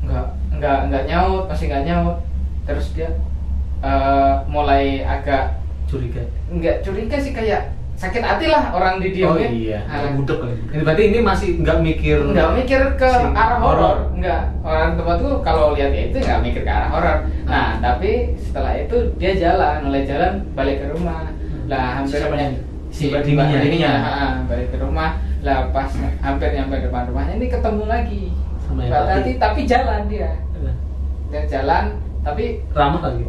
nggak 0.00 0.26
nggak 0.54 0.78
nggak 0.88 1.04
nyaut 1.06 1.44
masih 1.46 1.66
nggak 1.68 1.84
nyaut 1.84 2.16
terus 2.64 2.86
dia 2.92 3.10
eh, 3.78 4.34
mulai 4.46 5.00
agak 5.00 5.57
Curiga. 5.88 6.22
nggak 6.48 6.76
curiga 6.84 7.16
sih 7.16 7.32
kayak 7.32 7.72
sakit 7.98 8.22
hati 8.22 8.46
lah 8.46 8.70
orang 8.70 9.02
didiemin 9.02 9.26
Oh, 9.26 9.50
iya. 9.50 9.82
Nah, 9.82 10.14
Budek 10.14 10.38
kali. 10.38 10.54
Ini 10.70 10.82
berarti 10.86 11.02
ini 11.10 11.18
masih 11.18 11.48
nggak 11.58 11.78
mikir. 11.82 12.18
nggak 12.30 12.50
mikir 12.54 12.80
ke 12.94 13.10
Si 13.10 13.26
arah 13.34 13.58
horor 13.58 13.96
nggak 14.14 14.42
orang 14.62 14.94
tempatku 14.94 15.42
kalau 15.42 15.74
lihat 15.74 15.90
ya 15.90 16.02
itu 16.06 16.16
nggak 16.22 16.40
mikir 16.46 16.62
ke 16.62 16.70
arah 16.70 16.90
horor 16.92 17.16
nah 17.42 17.80
tapi 17.82 18.38
setelah 18.38 18.78
itu 18.78 18.96
dia 19.16 19.34
jalan 19.34 19.82
mulai 19.82 20.06
jalan 20.06 20.32
balik 20.54 20.78
ke 20.78 20.86
rumah 20.94 21.26
lah 21.66 21.98
hampir 21.98 22.22
Siapanya? 22.22 22.48
si 22.88 23.10
Dininya. 23.10 23.58
Dininya, 23.60 23.92
ha, 23.98 24.10
ha, 24.14 24.28
balik 24.46 24.70
ke 24.70 24.78
rumah 24.78 25.10
lah 25.42 25.66
pas 25.70 25.90
hampir 26.20 26.48
nyampe 26.52 26.78
depan 26.78 27.02
rumahnya 27.10 27.34
ini 27.36 27.46
ketemu 27.50 27.84
lagi 27.84 28.22
Sama 28.62 28.80
yang. 28.86 28.94
Tati 28.94 29.32
tapi 29.36 29.60
jalan 29.64 30.00
dia 30.06 30.30
dia 31.28 31.42
jalan 31.50 31.98
tapi 32.22 32.62
Ramah 32.72 33.00
kali. 33.02 33.26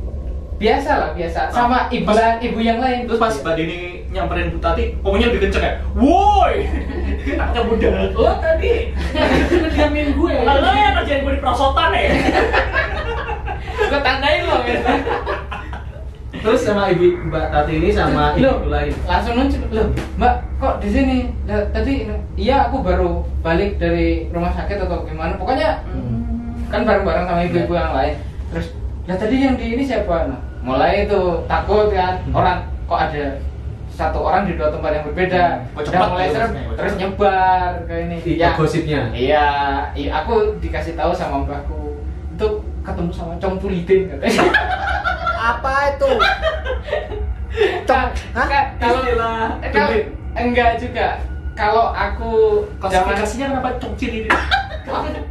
Biasa 0.60 0.92
lah 0.92 1.10
biasa 1.16 1.40
sama 1.56 1.88
ibu 1.88 2.12
ibu 2.44 2.60
yang 2.60 2.84
lain 2.84 3.08
Terus 3.08 3.20
pas 3.20 3.34
Mbak 3.40 3.56
Dini 3.56 3.80
nyamperin 4.10 4.50
Bu 4.50 4.58
Tati, 4.58 4.98
pokoknya 5.06 5.30
lebih 5.30 5.42
kenceng 5.48 5.64
ya. 5.64 5.74
Woi! 5.94 6.66
Anaknya 7.38 7.62
muda. 7.62 7.90
Lo 8.10 8.34
tadi 8.42 8.90
Diamin 9.70 10.18
gue. 10.18 10.36
Lo 10.42 10.70
yang 10.74 10.94
kerjain 10.98 11.22
gue 11.22 11.34
di 11.38 11.42
perosotan 11.42 11.94
ya? 11.94 12.10
gue 13.90 14.02
tandain 14.02 14.42
loh 14.50 14.60
gitu. 14.66 14.86
Terus 16.40 16.62
sama 16.66 16.90
ibu 16.90 17.06
Mbak 17.30 17.46
Tati 17.54 17.72
ini 17.78 17.90
sama 17.94 18.34
Loh, 18.42 18.66
ibu 18.66 18.68
lain. 18.74 18.94
langsung 19.06 19.34
muncul 19.38 19.62
loh 19.70 19.88
mbak 20.18 20.34
kok 20.60 20.76
di 20.84 20.90
sini 20.92 21.18
tadi 21.48 22.10
iya 22.36 22.68
aku 22.68 22.84
baru 22.84 23.24
balik 23.46 23.80
dari 23.80 24.28
rumah 24.34 24.52
sakit 24.52 24.84
atau 24.84 25.08
gimana 25.08 25.40
pokoknya 25.40 25.84
kan 26.68 26.84
bareng-bareng 26.84 27.26
sama 27.28 27.42
ibu-ibu 27.48 27.74
yang 27.76 27.94
lain 27.96 28.16
terus 28.52 28.68
lah 29.08 29.18
tadi 29.18 29.36
yang 29.42 29.56
di 29.58 29.74
ini 29.74 29.84
siapa 29.88 30.30
nah, 30.30 30.40
mulai 30.70 31.10
itu 31.10 31.22
takut 31.50 31.90
kan 31.90 32.22
Hmm. 32.22 32.36
orang 32.36 32.58
kok 32.86 33.00
ada 33.10 33.26
satu 33.90 34.20
orang 34.22 34.48
di 34.48 34.54
dua 34.56 34.70
tempat 34.70 34.92
yang 34.96 35.06
berbeda. 35.10 35.44
Oh, 35.76 35.82
udah 35.82 36.08
mulai 36.08 36.28
serem 36.30 36.52
terus 36.78 36.94
nyebar 36.96 37.70
ke 37.84 37.96
ini. 38.06 38.18
Iya, 38.38 38.56
gosipnya. 38.56 39.02
iya 39.12 39.48
iya 39.92 40.12
aku 40.24 40.56
dikasih 40.62 40.94
tahu 40.96 41.12
sama 41.12 41.44
mbakku 41.44 42.00
itu 42.32 42.48
ketemu 42.86 43.12
sama 43.12 43.34
Cong 43.42 43.58
katanya. 43.60 44.42
Apa 45.52 45.74
itu? 45.92 46.10
Cong, 47.90 48.08
kalau 48.80 49.02
eh, 49.60 49.72
kalau- 49.74 50.08
enggak 50.38 50.78
juga. 50.78 51.18
Kalau 51.60 51.92
aku 51.92 52.64
Klasifikasinya 52.80 53.52
kenapa 53.52 53.76
congcil 53.84 54.24
ini? 54.24 54.30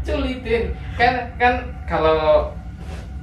culitin 0.05 0.63
kan 0.95 1.15
kan 1.41 1.55
kalau 1.89 2.53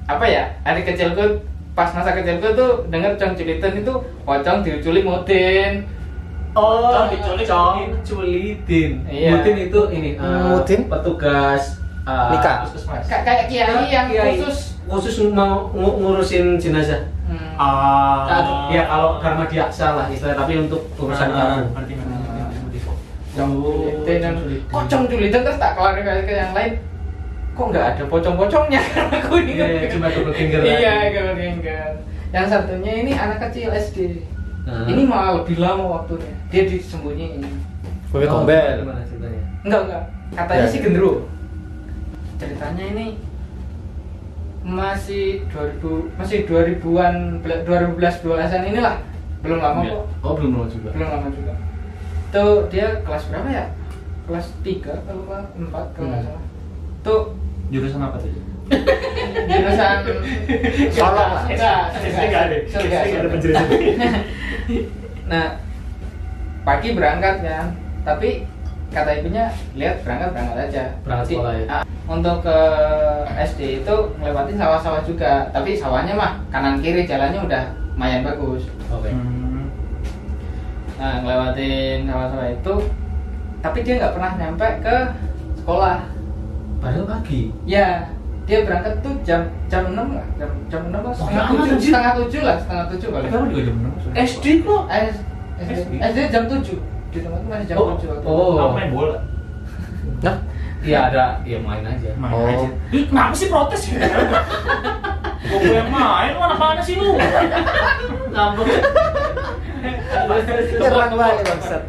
apa 0.05 0.25
ya 0.25 0.43
hari 0.65 0.81
kecilku 0.81 1.37
pas 1.75 1.91
masa 1.91 2.15
kecilku 2.15 2.55
tuh 2.55 2.87
denger 2.87 3.19
cong 3.19 3.35
culitin 3.35 3.73
itu 3.77 3.93
pocong 4.23 4.63
diculik 4.63 5.03
mutin 5.03 5.83
Oh, 6.55 6.87
Cong 6.87 7.11
diculik, 7.11 7.43
Cong 7.43 7.77
culitin. 7.99 9.03
Iya. 9.03 9.35
Mutin 9.35 9.55
itu 9.59 9.79
ini 9.91 10.15
eh, 10.15 10.23
Mutin? 10.47 10.87
petugas 10.87 11.83
eh, 12.07 12.27
Nikah. 12.31 12.63
Kayak 13.03 13.51
kiai 13.51 13.91
yang 13.91 14.07
Kiai. 14.07 14.39
khusus 14.39 14.79
khusus 14.87 15.35
mau 15.35 15.67
ngu- 15.75 15.99
ngurusin 15.99 16.55
jenazah. 16.55 17.11
Hmm. 17.27 17.59
Ah. 17.59 18.71
ya 18.71 18.87
kalau 18.87 19.19
karma 19.19 19.49
diaksa 19.51 19.99
lah 19.99 20.05
istilah 20.07 20.37
tapi 20.37 20.61
untuk 20.61 20.85
urusan 20.95 21.27
ngerti, 21.27 21.59
ngerti, 21.75 21.93
ngerti. 21.99 22.79
Cong 23.35 23.51
Oh, 23.59 23.99
kok 24.71 24.83
cong 24.87 25.03
culitin 25.11 25.41
terus 25.43 25.59
tak 25.59 25.75
klarifikasi 25.75 26.23
ke 26.23 26.33
yang 26.39 26.55
lain 26.55 26.79
kok 27.55 27.65
nggak 27.65 27.85
ada 27.89 28.03
pocong-pocongnya 28.05 28.81
aku 29.17 29.35
ingat 29.39 29.67
Iya, 29.69 29.87
cuma 29.89 30.07
double 30.07 30.31
finger 30.31 30.59
lah. 30.59 30.67
iya 30.69 30.93
double 31.09 31.35
finger 31.35 31.87
yang 32.29 32.45
satunya 32.45 32.91
ini 32.97 33.11
anak 33.11 33.39
kecil 33.41 33.71
SD 33.71 34.27
Nah. 34.65 34.81
ini 34.85 35.05
malah 35.05 35.39
lebih 35.39 35.57
lama 35.57 35.85
waktunya 35.95 36.33
dia 36.49 36.65
disembunyiin 36.65 37.37
Bebek 38.09 38.25
Oh, 38.27 38.41
gombel. 38.41 38.81
Gimana 38.81 39.01
ceritanya? 39.03 39.41
enggak 39.61 39.81
enggak 39.85 40.03
katanya 40.33 40.59
Ya. 40.59 40.67
sih 40.67 40.79
gendro 40.79 41.13
ceritanya 42.35 42.83
ini 42.89 43.05
masih 44.61 45.45
2000 45.47 46.17
masih 46.17 46.37
2000-an 46.43 47.15
2011 47.45 48.25
12-an 48.25 48.63
inilah 48.65 48.95
belum 49.39 49.59
lama 49.61 49.79
Iya. 49.79 49.93
kok 49.93 50.03
Oh, 50.21 50.33
belum 50.33 50.51
lama 50.51 50.67
juga. 50.67 50.89
belum 50.91 51.07
lama 51.07 51.27
juga 51.29 51.53
tuh 52.31 52.65
dia 52.67 52.87
kelas 52.99 53.23
berapa 53.29 53.47
ya 53.47 53.65
kelas 54.25 54.47
3 54.59 55.05
kalau 55.05 55.21
nggak 55.23 55.43
4 55.61 55.93
kalau 55.93 56.07
nggak 56.09 56.19
Hmm. 56.19 56.27
salah 56.27 56.43
tuh 56.99 57.21
Jurusan 57.69 58.01
apa 58.01 58.17
tuh? 58.17 58.31
jurusan 59.45 59.97
Solong 60.89 61.29
lah. 61.37 61.43
enggak 61.45 61.81
SD 62.01 62.17
nggak 62.25 62.43
ada. 62.43 62.57
surga, 62.65 62.95
SD 62.97 63.07
nggak 63.07 63.21
ada 63.21 63.29
penjelasan. 63.29 63.67
nah 65.25 65.45
pagi 66.61 66.89
berangkat 66.93 67.35
kan 67.41 67.65
tapi 68.01 68.29
kata 68.89 69.11
ibunya 69.21 69.45
lihat 69.73 70.01
berangkat 70.01 70.29
berangkat 70.33 70.57
aja 70.65 70.83
Berangkat 71.01 71.25
sekolah 71.27 71.53
ya? 71.53 71.65
ah, 71.69 71.83
untuk 72.05 72.37
ke 72.41 72.57
SD 73.37 73.61
itu 73.81 73.95
ngelewatin 74.17 74.57
sawah-sawah 74.57 75.01
juga 75.03 75.49
tapi 75.49 75.77
sawahnya 75.77 76.13
mah 76.13 76.41
kanan 76.49 76.81
kiri 76.81 77.05
jalannya 77.05 77.41
udah 77.41 77.63
lumayan 77.93 78.21
bagus 78.23 78.65
Oke. 78.89 79.09
Hmm. 79.09 79.69
nah 80.97 81.21
ngelewatin 81.21 82.05
sawah-sawah 82.05 82.49
itu 82.49 82.75
tapi 83.61 83.77
dia 83.81 83.93
nggak 83.97 84.13
pernah 84.13 84.31
nyampe 84.37 84.67
ke 84.81 84.97
sekolah 85.61 85.97
Padahal 86.81 87.05
pagi. 87.07 87.41
Ya, 87.65 88.09
dia 88.45 88.61
berangkat 88.61 89.01
tuh 89.01 89.13
jam 89.25 89.41
jam 89.65 89.83
enam 89.93 90.07
lah, 90.15 90.25
jam 90.37 90.49
jam 90.69 90.81
enam 90.91 91.01
lah, 91.01 91.13
setengah 91.13 91.45
tujuh, 91.49 91.77
setengah 91.81 92.13
tujuh 92.21 92.41
lah, 92.45 92.57
setengah 92.61 92.85
tujuh 92.93 93.09
kali. 93.09 93.25
Kamu 93.31 93.45
juga 93.49 93.61
jam 93.65 93.75
enam. 93.81 93.91
SD 94.13 94.45
kok. 94.61 94.83
SD, 94.89 95.19
SD. 95.97 96.17
Jam 96.29 96.43
tujuh 96.45 96.77
di 97.09 97.17
tempat 97.23 97.39
itu 97.39 97.47
masih 97.47 97.65
jam 97.71 97.75
Oh, 97.79 97.87
tujuh 97.95 98.07
oh. 98.21 98.53
Kamu 98.59 98.71
main 98.75 98.89
bola. 98.91 99.17
Nah, 100.21 100.37
Iya 100.85 101.09
ada, 101.09 101.41
ya 101.41 101.57
main 101.57 101.81
aja. 101.81 102.13
Main 102.13 102.29
Oh. 102.29 102.45
aja. 102.45 102.67
Ih, 102.93 103.03
kenapa 103.09 103.33
sih 103.33 103.49
protes 103.49 103.81
ya? 103.89 104.05
Gue 105.45 105.73
yang 105.73 105.89
main, 105.89 106.37
lu 106.37 106.41
anak 106.45 106.59
mana 106.61 106.81
sih 106.85 106.93
lu? 107.01 107.17
Ngambek. 108.29 108.69
nyerang 110.77 111.13
balik 111.17 111.41
bangsat. 111.41 111.81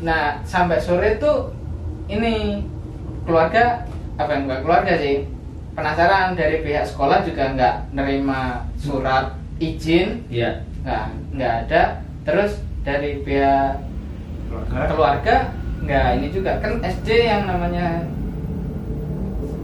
Nah, 0.00 0.40
sampai 0.44 0.80
sore 0.80 1.20
tuh 1.20 1.52
ini 2.08 2.64
keluarga 3.26 3.82
apa 4.16 4.30
yang 4.32 4.42
enggak 4.48 4.62
keluarga 4.62 4.92
sih 4.96 5.16
penasaran 5.76 6.32
dari 6.32 6.64
pihak 6.64 6.86
sekolah 6.88 7.20
juga 7.20 7.52
nggak 7.52 7.74
nerima 7.92 8.64
surat 8.80 9.36
izin 9.58 10.24
Iya. 10.30 10.62
nggak 10.86 11.04
nggak 11.36 11.52
ada 11.68 11.82
terus 12.24 12.62
dari 12.80 13.20
pihak 13.20 13.82
keluarga 14.88 15.52
nggak 15.84 16.06
ini 16.16 16.26
juga 16.32 16.56
kan 16.62 16.80
SD 16.80 17.08
yang 17.28 17.44
namanya 17.44 18.06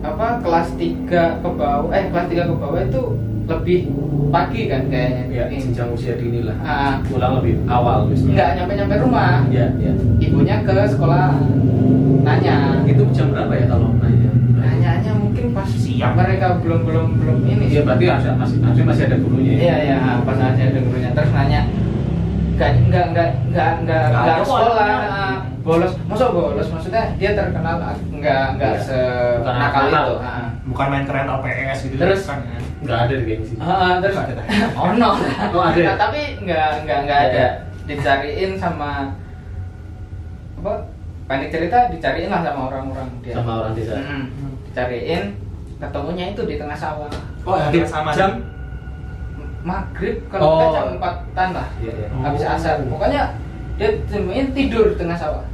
apa 0.03 0.43
kelas 0.43 0.69
3 0.77 1.07
ke 1.41 1.49
bawah 1.55 1.89
eh 1.95 2.11
kelas 2.11 2.27
3 2.29 2.51
ke 2.51 2.55
bawah 2.59 2.81
itu 2.83 3.03
lebih 3.47 3.81
pagi 4.35 4.67
kan 4.67 4.83
kayaknya 4.91 5.23
Ya, 5.33 5.45
Ini. 5.49 5.59
jenjang 5.71 5.91
usia 5.93 6.15
dini 6.15 6.47
lah. 6.47 6.57
Ah. 6.63 6.95
Pulang 7.05 7.43
lebih 7.43 7.59
awal 7.67 8.07
biasanya. 8.07 8.33
nggak 8.35 8.51
nyampe 8.55 8.73
nyampe 8.79 8.95
rumah 9.03 9.35
Iya, 9.51 9.67
iya. 9.81 9.93
ibunya 10.21 10.57
ke 10.63 10.73
sekolah 10.89 11.31
nanya 12.23 12.55
Itu 12.85 13.03
jam 13.11 13.31
berapa 13.31 13.53
ya 13.53 13.65
kalau 13.67 13.89
nanya? 13.97 14.31
nanyanya 14.55 15.13
mungkin 15.15 15.45
pas 15.51 15.69
Siang. 15.69 16.15
mereka 16.15 16.59
belum 16.59 16.81
belum 16.83 17.07
belum 17.19 17.39
ini 17.45 17.65
Iya, 17.69 17.83
berarti 17.83 18.05
harusnya 18.07 18.35
masih 18.35 18.57
harusnya 18.61 18.85
masih 18.85 19.03
ada 19.05 19.17
gurunya. 19.19 19.53
ya? 19.53 19.59
iya 19.59 19.77
iya 19.81 19.97
pas 20.23 20.39
aja 20.39 20.63
ada 20.65 20.81
gurunya 20.81 21.11
terus 21.11 21.31
nanya 21.33 21.61
nggak 22.53 22.71
nggak 22.85 23.07
nggak 23.11 23.29
nggak 23.49 23.71
nggak 23.81 24.03
Nggak 24.03 24.03
nggak 24.13 24.23
ada 24.29 24.33
ke 24.33 24.45
sekolah 24.45 24.71
orangnya. 24.73 24.97
ah, 25.03 25.37
bolos 25.61 25.93
masa 26.05 26.25
bolos 26.31 26.69
maksudnya 26.69 27.03
dia 27.17 27.31
terkenal 27.33 27.77
ah, 27.81 27.95
nggak 27.97 28.45
nggak 28.55 28.73
Iya. 28.73 28.83
se 28.83 28.99
nakal 29.43 29.85
itu 29.85 30.15
ah. 30.21 30.47
Bukan 30.63 30.87
main 30.89 31.05
keren 31.05 31.27
LPS 31.29 31.79
gitu. 31.85 31.99
Terus? 31.99 32.23
kan 32.23 32.39
ya. 32.41 32.59
Nggak 32.81 32.99
ada 33.01 33.15
di 33.15 33.25
gengsi. 33.27 33.55
Ah, 33.59 33.67
ah, 33.67 33.93
terus 33.99 34.15
ada. 34.15 34.43
oh 34.79 34.91
no 34.95 35.11
Oh, 35.51 35.63
ada. 35.65 35.81
Nah, 35.83 35.97
tapi 35.99 36.21
nggak 36.39 36.69
nggak 36.87 36.99
nggak 37.03 37.19
Iya, 37.19 37.29
ada 37.29 37.35
iya. 37.37 37.49
dicariin 37.85 38.53
sama 38.55 39.11
apa 40.55 40.73
panik 41.33 41.49
cerita 41.49 41.89
dicariin 41.89 42.29
lah 42.29 42.45
sama 42.45 42.69
orang-orang 42.69 43.09
dia 43.25 43.33
Sama 43.33 43.53
orang 43.59 43.73
desa. 43.73 43.97
Mm, 43.97 44.25
dicariin 44.67 45.25
ketemunya 45.79 46.25
itu 46.29 46.43
di 46.45 46.55
tengah 46.55 46.77
sawah 46.77 47.09
Oh, 47.43 47.57
ya, 47.57 47.73
Di- 47.73 47.89
sama 47.89 48.13
jam? 48.13 48.45
maghrib 49.63 50.21
kalau 50.29 50.45
Oh. 50.45 50.55
nggak 50.59 50.69
jam 50.73 50.87
empatan 50.93 51.49
lah 51.55 51.69
Iya, 51.79 51.93
iya. 51.97 52.07
habis 52.21 52.43
asar 52.45 52.83
pokoknya 52.85 53.23
dia 53.75 53.89
temuin 54.05 54.53
tidur 54.53 54.91
di 54.91 54.97
tengah 54.97 55.17
sawah 55.17 55.45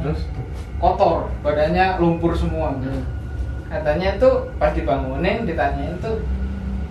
Terus? 0.00 0.20
kotor 0.76 1.28
badannya 1.42 1.98
lumpur 1.98 2.32
semua 2.32 2.72
katanya 3.66 4.16
tuh 4.16 4.48
pas 4.54 4.70
dibangunin 4.70 5.44
ditanyain 5.44 5.98
tuh 5.98 6.22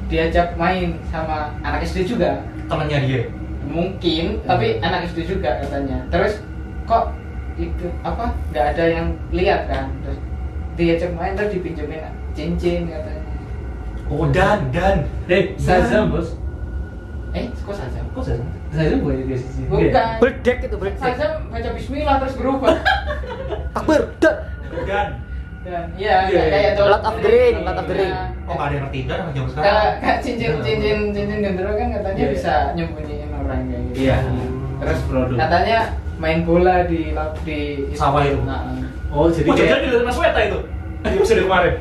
diajak 0.06 0.54
main 0.54 1.00
sama 1.08 1.50
anak 1.64 1.82
SD 1.82 2.06
juga 2.06 2.44
Temennya 2.64 3.00
dia. 3.02 3.24
mungkin 3.64 4.44
tapi 4.44 4.78
Hmm. 4.78 4.86
anak 4.86 5.08
SD 5.08 5.24
juga 5.26 5.58
katanya 5.58 6.04
terus 6.12 6.44
kok 6.84 7.08
itu 7.56 7.86
apa 8.02 8.34
nggak 8.50 8.66
ada 8.74 8.86
yang 8.88 9.08
lihat 9.30 9.66
kan 9.66 9.94
terus 10.02 10.18
diajak 10.74 11.12
main 11.12 11.34
terus 11.34 11.52
dipinjemin 11.52 12.02
cincin 12.32 12.88
katanya 12.88 13.22
Oh, 14.06 14.28
dan 14.28 14.68
dan. 14.70 15.08
Eh, 15.26 15.56
Shazam, 15.56 16.12
Bos. 16.12 16.36
eh 17.32 17.48
kok 17.56 17.72
saja 17.72 18.04
Kok 18.06 18.20
saya? 18.22 18.44
Shazam 18.70 19.00
bukan 19.00 19.26
dia 19.26 19.38
sih. 19.38 19.64
bukan 19.66 20.06
Berdek 20.20 20.58
itu 20.62 20.76
berdek. 20.76 21.00
saja 21.00 21.40
baca 21.42 21.70
Bismillah 21.72 22.16
terus 22.20 22.36
berubah 22.36 22.78
Akbar, 23.78 24.12
dak. 24.20 24.36
Dan. 24.84 25.08
dan 25.64 25.84
iya 25.96 26.28
Iya, 26.28 26.30
kayak 26.30 26.50
kayak 26.52 26.62
iya. 26.62 26.72
Dol- 26.76 26.92
Lot 26.92 27.04
of 27.04 27.16
the 27.18 27.30
ring, 27.32 27.56
lot 27.64 27.74
of. 27.74 27.86
Iya. 27.88 28.22
Oh, 28.44 28.54
nggak 28.54 28.60
ada 28.60 28.74
yang 28.76 28.84
ngerti 28.84 29.00
dan 29.02 29.20
Kayak 29.24 29.48
sekarang. 29.48 29.94
kayak 29.98 30.18
cincin 30.20 30.52
cincin 30.60 30.98
cincin 31.10 31.40
gendero 31.40 31.72
kan 31.72 31.88
katanya 31.90 32.14
Iya, 32.14 32.28
iya. 32.28 32.34
bisa 32.36 32.54
nyembunyiin 32.76 33.30
orang 33.32 33.62
kayak 33.64 33.82
gitu. 33.88 33.96
Iya. 34.04 34.18
Terus 34.76 35.00
Produk. 35.08 35.36
katanya 35.40 35.80
main 36.24 36.40
bola 36.42 36.88
di 36.88 37.12
di 37.44 37.60
Sawah 37.92 38.24
itu. 38.24 38.40
Nah, 38.48 38.64
Oh, 39.12 39.28
jadi 39.28 39.46
Oh, 39.46 39.54
kayak 39.54 39.70
jajan 39.84 40.00
di 40.00 40.06
Mas 40.08 40.18
Weta 40.18 40.40
itu. 40.42 40.60
Di 41.04 41.20
episode 41.20 41.44
kemarin. 41.44 41.74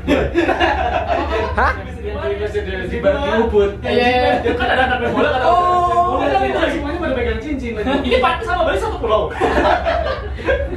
Hah? 1.55 1.73
di 2.03 2.11
episode 2.11 2.67
di 2.91 2.99
Ubud. 3.39 3.71
Iya, 3.81 3.95
iya. 4.05 4.31
Ya 4.43 4.53
kan 4.53 4.67
ada 4.67 4.83
anak 4.85 4.99
main 4.99 5.13
bola 5.15 5.29
kan. 5.31 5.41
Oh, 5.47 6.19
iya, 6.19 6.43
iya. 6.43 6.67
semuanya 6.69 6.99
pada 6.99 7.15
pegang 7.15 7.39
cincin. 7.39 7.73
Ini 8.11 8.19
Pak 8.19 8.43
sama 8.43 8.67
Bali 8.67 8.83
satu 8.83 8.99
pulau. 8.99 9.31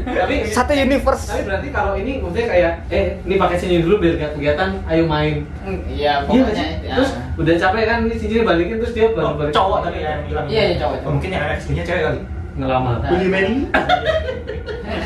Tapi 0.06 0.36
Satu 0.56 0.72
universe. 0.72 1.26
Tapi 1.26 1.42
berarti 1.42 1.68
kalau 1.74 1.98
ini 1.98 2.22
maksudnya 2.22 2.46
kayak 2.46 2.72
eh 2.94 3.18
ini 3.26 3.36
pakai 3.36 3.58
cincin 3.58 3.82
dulu 3.82 3.98
biar 3.98 4.14
gak 4.16 4.32
kegiatan, 4.38 4.70
ayo 4.86 5.04
main. 5.10 5.36
Hmm, 5.66 5.82
Iya, 5.90 6.22
Iya 6.22 6.30
pokoknya 6.30 6.66
ya. 6.86 6.96
Terus 7.02 7.10
udah 7.36 7.54
capek 7.58 7.84
kan 7.84 8.00
ini 8.06 8.16
cincinnya 8.16 8.46
balikin 8.46 8.78
terus 8.78 8.94
dia 8.94 9.10
baru 9.10 9.34
balik. 9.36 9.52
cowok 9.52 9.80
tadi 9.84 9.98
ya 10.00 10.10
yang 10.14 10.24
bilang. 10.30 10.46
Iya, 10.46 10.64
iya, 10.70 10.76
cowok. 10.78 10.98
Mungkin 11.10 11.30
yang 11.34 11.44
SD-nya 11.58 11.84
cewek 11.84 12.04
kali. 12.06 12.20
Ngelamar. 12.56 12.96
Nah. 13.00 13.10
Willy 13.12 13.28
Manny. 13.28 13.56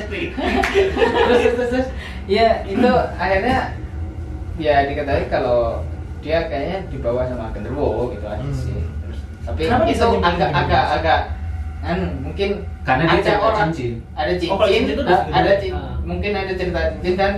terus 0.09 1.41
terus 1.55 1.69
terus. 1.69 1.87
Iya, 2.29 2.61
itu 2.63 2.89
akhirnya 3.15 3.73
ya 4.55 4.85
diketahui 4.85 5.25
kalau 5.27 5.81
dia 6.19 6.45
kayaknya 6.45 6.85
dibawa 6.91 7.25
sama 7.25 7.49
genderuwo 7.49 8.11
gitu 8.11 8.25
aja 8.27 8.43
Hmm. 8.43 8.53
sih. 8.53 8.75
Terus, 9.01 9.19
tapi 9.41 9.59
Kenapa 9.65 9.83
itu 9.87 10.05
agak 10.19 10.49
agak 10.51 10.83
agak 10.99 11.19
anu 11.79 12.05
mungkin 12.21 12.49
Karena 12.83 13.03
dia 13.07 13.21
ada 13.23 13.33
orang 13.39 13.69
cincin. 13.71 13.93
ada 14.13 14.31
cincin, 14.35 14.51
Oh, 14.51 14.67
cincin 14.67 14.83
itu 14.89 15.01
udah 15.01 15.15
a- 15.15 15.25
ada 15.31 15.51
sendiri. 15.55 15.61
cin, 15.63 15.73
Ah. 15.73 15.95
mungkin 16.03 16.31
ada 16.35 16.51
cerita 16.53 16.79
cincin 16.91 17.13
dan 17.15 17.33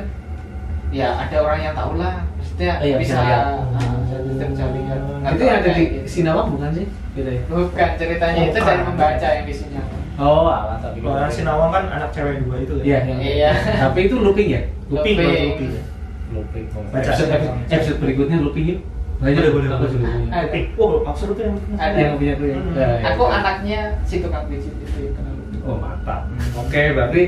ya 0.89 1.07
ada 1.13 1.37
orang 1.39 1.59
yang 1.61 1.73
tahu 1.77 1.91
lah, 1.95 2.25
maksudnya 2.35 2.71
Oh, 2.75 2.83
iya, 2.83 2.95
bisa 2.97 3.15
lihat. 3.15 3.43
ah, 3.47 3.53
lihat. 4.01 4.99
Nggak 5.21 5.31
Itu 5.31 5.43
yang 5.45 5.55
ada 5.55 5.69
di 5.71 5.83
gitu. 5.85 6.07
Sinawang 6.09 6.47
bukan 6.51 6.69
sih? 6.73 6.85
Gitu 7.13 7.29
ya. 7.29 7.41
Bukan 7.47 7.89
ceritanya 7.95 8.39
Oh, 8.41 8.47
itu 8.49 8.59
dari 8.59 8.81
membaca 8.81 9.27
yang 9.29 9.45
di 9.45 9.53
sini. 9.53 9.77
Oh, 10.21 10.45
alah 10.45 10.77
tapi 10.77 11.01
Kalau 11.01 11.25
Sinawang 11.27 11.71
kan 11.71 11.83
anak 11.89 12.09
cewek 12.13 12.45
dua 12.45 12.55
itu. 12.59 12.73
kan? 12.77 12.85
Iya, 12.85 12.99
Iya. 13.17 13.51
Tapi 13.81 13.99
itu 14.05 14.15
looping 14.15 14.49
ya? 14.49 14.61
Looping, 14.87 15.15
Looping. 15.17 15.49
looping. 15.49 15.71
Looping. 16.31 16.65
Baca. 16.87 17.01
Episode, 17.01 17.29
episode, 17.31 17.57
episode 17.67 17.97
berikutnya 17.99 18.37
looping 18.39 18.65
yuk. 18.67 18.79
Boleh, 19.17 19.49
boleh, 19.49 19.67
Aku 19.67 19.77
boleh. 19.77 19.91
juga 19.91 20.05
punya. 20.07 20.29
Ada. 20.31 20.47
Eh, 20.51 20.63
oh, 20.75 20.91
maksud 21.01 21.27
itu 21.31 21.41
yang 21.41 21.55
Ada. 21.75 21.97
Yang 21.99 22.13
punya 22.17 22.33
tuh 22.33 22.45
ya. 22.45 22.55
Hmm. 22.55 22.73
Ya, 22.73 22.87
ya. 22.87 23.05
Aku 23.11 23.23
anaknya 23.27 23.79
si 24.01 24.15
tukang 24.17 24.45
pijit 24.45 24.73
itu 24.73 24.97
ya, 24.97 25.11
kenal. 25.13 25.33
Oh 25.61 25.77
mantap. 25.77 26.21
Oke 26.57 26.81
berarti 26.91 27.23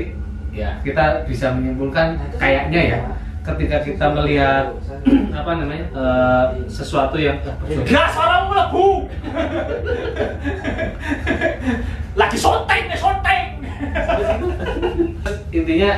ya 0.50 0.70
kita 0.82 1.22
bisa 1.24 1.50
menyimpulkan 1.50 2.14
kayaknya 2.34 2.80
ya 2.84 2.98
ketika 3.44 3.76
kita 3.84 4.06
melihat 4.16 4.72
apa 5.38 5.50
namanya 5.60 5.84
eh, 5.92 6.44
sesuatu 6.66 7.20
yang 7.20 7.36
Gas 7.84 8.16
orang 8.16 8.48
melebu. 8.48 8.88
Lagi 12.20 12.38
sonteng 12.38 12.82
nih 12.88 12.98
sonteng. 12.98 13.44
intinya 15.58 15.90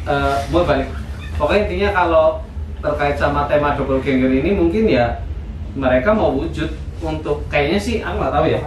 eh 0.00 0.36
mau 0.50 0.64
balik 0.64 0.88
pokoknya 1.34 1.60
intinya 1.66 1.88
kalau 1.92 2.26
terkait 2.80 3.16
sama 3.16 3.44
tema 3.46 3.76
double 3.76 4.00
ganger 4.00 4.32
ini 4.32 4.50
mungkin 4.56 4.88
ya 4.88 5.20
mereka 5.76 6.14
mau 6.14 6.32
wujud 6.32 6.70
untuk 7.00 7.44
kayaknya 7.48 7.78
sih 7.78 7.96
aku 8.00 8.16
nggak 8.16 8.34
tahu 8.34 8.46
ya 8.48 8.60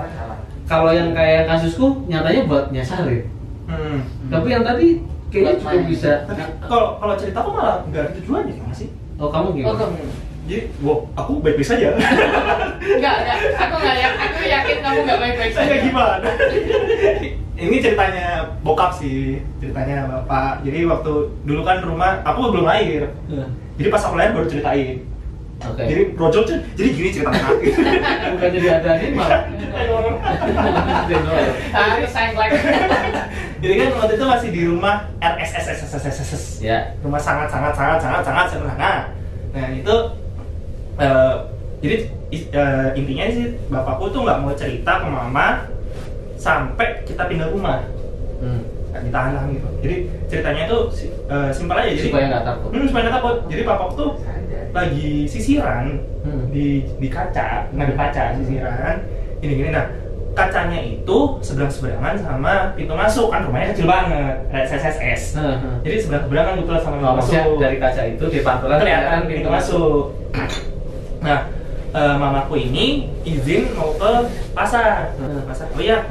kalau 0.66 0.92
yang 0.94 1.10
kayak 1.12 1.50
kasusku 1.50 2.06
nyatanya 2.08 2.42
buat 2.46 2.66
nyasarin 2.70 3.30
Hmm. 3.64 4.04
tapi 4.28 4.52
yang 4.52 4.68
tadi 4.68 5.00
kayaknya 5.34 5.54
main. 5.66 5.82
bisa 5.90 6.12
Tapi 6.30 6.42
kalau 6.62 7.02
kalau 7.02 7.14
cerita 7.18 7.38
aku 7.42 7.50
malah 7.52 7.82
nggak 7.90 8.02
ada 8.06 8.12
tujuannya 8.22 8.54
nggak 8.54 8.78
sih? 8.78 8.90
oh 9.18 9.30
kamu 9.30 9.48
Oh, 9.50 9.54
gimana 9.54 9.78
kamu. 9.82 10.06
Jadi, 10.44 10.68
wow, 10.84 11.08
aku 11.16 11.40
baik-baik 11.40 11.64
saja. 11.64 11.96
Enggak, 11.96 13.16
enggak. 13.24 13.38
Aku 13.56 13.74
enggak 13.80 13.96
yakin. 13.96 14.20
Aku 14.28 14.40
yakin 14.44 14.78
kamu 14.84 14.98
enggak 15.08 15.20
baik-baik 15.24 15.52
saja. 15.56 15.68
Saya 15.72 15.78
gimana? 15.80 16.30
Ini 17.54 17.76
ceritanya 17.80 18.28
bokap 18.60 18.92
sih, 18.92 19.40
ceritanya 19.64 20.04
bapak. 20.04 20.68
Jadi 20.68 20.84
waktu 20.84 21.14
dulu 21.48 21.62
kan 21.64 21.80
rumah, 21.80 22.20
aku 22.28 22.52
belum 22.52 22.68
lahir. 22.68 23.08
Eh, 23.32 23.48
Jadi 23.80 23.88
pas 23.88 24.04
aku 24.04 24.20
lahir 24.20 24.36
baru 24.36 24.48
ceritain. 24.52 25.00
oke 25.64 25.80
Jadi 25.80 26.02
brojol 26.12 26.44
tuh, 26.44 26.60
jadi 26.76 26.90
gini 26.92 27.10
ceritanya 27.16 27.40
aku. 27.48 27.56
bukan 28.36 28.50
jadi 28.52 28.68
ada 28.84 28.92
ini 29.00 29.16
malah 29.16 29.42
Harus 31.72 32.12
sayang 32.12 32.36
lagi. 32.36 32.58
jadi 33.64 33.74
kan 33.80 33.88
waktu 33.96 34.14
itu 34.14 34.26
masih 34.28 34.50
di 34.52 34.62
rumah 34.68 34.96
RSSSSSSS. 35.18 36.60
ya 36.60 36.92
rumah 37.00 37.16
sangat 37.18 37.48
sangat 37.48 37.72
sangat 37.72 37.98
sangat 37.98 38.22
sangat 38.22 38.46
sederhana. 38.52 38.94
Nah 39.50 39.68
itu 39.72 39.96
eh, 40.98 41.34
jadi 41.80 41.96
eh, 42.52 42.88
intinya 42.94 43.24
sih 43.30 43.46
bapakku 43.68 44.12
tuh 44.12 44.22
nggak 44.22 44.40
mau 44.40 44.52
cerita 44.52 45.00
ke 45.00 45.08
mama 45.08 45.64
sampai 46.36 47.02
kita 47.04 47.24
pindah 47.24 47.48
rumah. 47.50 47.80
hmm. 48.44 48.62
nggak 48.92 49.10
ditahan 49.10 49.50
gitu 49.50 49.70
jadi 49.82 49.96
ceritanya 50.28 50.62
itu 50.68 50.78
eh, 51.26 51.50
simpel 51.50 51.80
aja 51.80 51.90
jadi 51.90 52.04
supaya 52.06 52.26
nggak 52.30 52.46
takut 52.46 52.70
Hmm, 52.70 52.86
supaya 52.86 53.02
nggak 53.08 53.16
takut. 53.16 53.36
Jadi 53.48 53.62
papa 53.64 53.84
tuh 53.96 54.10
lagi 54.70 55.10
sisiran 55.26 55.86
Hmm. 56.24 56.48
di 56.52 56.68
di 57.00 57.08
kaca, 57.08 57.68
ngadep 57.72 57.96
kaca 57.96 58.24
sisiran. 58.38 58.96
Gini 59.40 59.54
gini 59.56 59.70
nah 59.72 59.88
kacanya 60.34 60.80
itu 60.80 61.18
seberang 61.40 61.70
seberangan 61.70 62.18
sama 62.18 62.54
pintu 62.74 62.94
masuk 62.94 63.30
kan 63.30 63.44
rumahnya 63.44 63.72
kecil 63.72 63.86
banget 63.86 64.36
kayak 64.50 64.66
SSS. 64.68 65.38
Heeh, 65.38 65.56
heeh. 65.56 65.76
Jadi 65.84 65.96
seberang 66.00 66.24
seberangan 66.26 66.54
gitu 66.58 66.72
sama 66.76 66.96
pintu 66.96 67.06
Oh, 67.06 67.16
masuk. 67.16 67.46
dari 67.58 67.78
kaca 67.78 68.02
itu 68.08 68.26
di 68.28 68.40
pantulan 68.42 68.78
kelihatan 68.80 69.20
pintu 69.26 69.48
masuk. 69.48 70.04
Nah 71.20 71.40
eh, 71.94 72.16
mamaku 72.16 72.54
ini 72.60 72.86
izin 73.22 73.72
mau 73.74 73.94
ke 73.94 74.12
pasar. 74.52 75.14
Pasar 75.46 75.70
oh 75.70 75.80
iya 75.80 76.02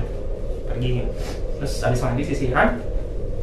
pergi. 0.65 1.03
Terus 1.59 1.73
habis 1.81 2.01
mandi 2.01 2.23
sisiran 2.23 2.79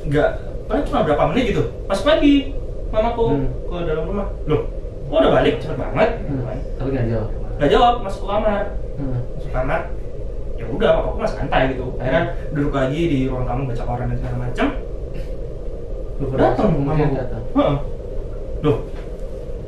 nggak 0.01 0.29
paling 0.65 0.83
cuma 0.85 1.01
berapa 1.01 1.23
menit 1.27 1.43
gitu 1.49 1.63
masuk 1.85 2.07
lagi 2.07 2.55
mamaku 2.87 3.23
Hmm. 3.29 3.47
ke 3.63 3.77
dalam 3.83 4.03
rumah 4.05 4.27
loh 4.45 4.63
kok 5.03 5.17
udah 5.17 5.31
balik 5.33 5.57
cepet 5.57 5.75
banget 5.75 6.09
Hmm, 6.23 6.45
tapi 6.77 6.89
nggak 6.89 7.07
jawab 7.09 7.29
nggak 7.57 7.69
jawab 7.69 7.93
masuk 7.99 8.21
ke 8.21 8.29
kamar 8.29 8.61
Hmm. 8.95 9.19
masuk 9.33 9.51
kamar 9.51 9.79
ya 10.59 10.65
udah 10.67 10.89
papaku 10.99 11.17
masih 11.23 11.37
santai 11.39 11.61
gitu. 11.71 11.95
Akhirnya 11.97 12.23
duduk 12.51 12.73
lagi 12.75 13.01
di 13.07 13.19
ruang 13.31 13.47
tamu 13.47 13.63
baca 13.71 13.83
koran 13.87 14.11
dan 14.11 14.17
segala 14.19 14.37
macam 14.43 14.67
Beberapa 16.19 16.51
datang 16.51 16.71
mamaku 16.83 17.15
datang 17.15 17.43
Heeh. 17.55 17.77
loh 18.59 18.77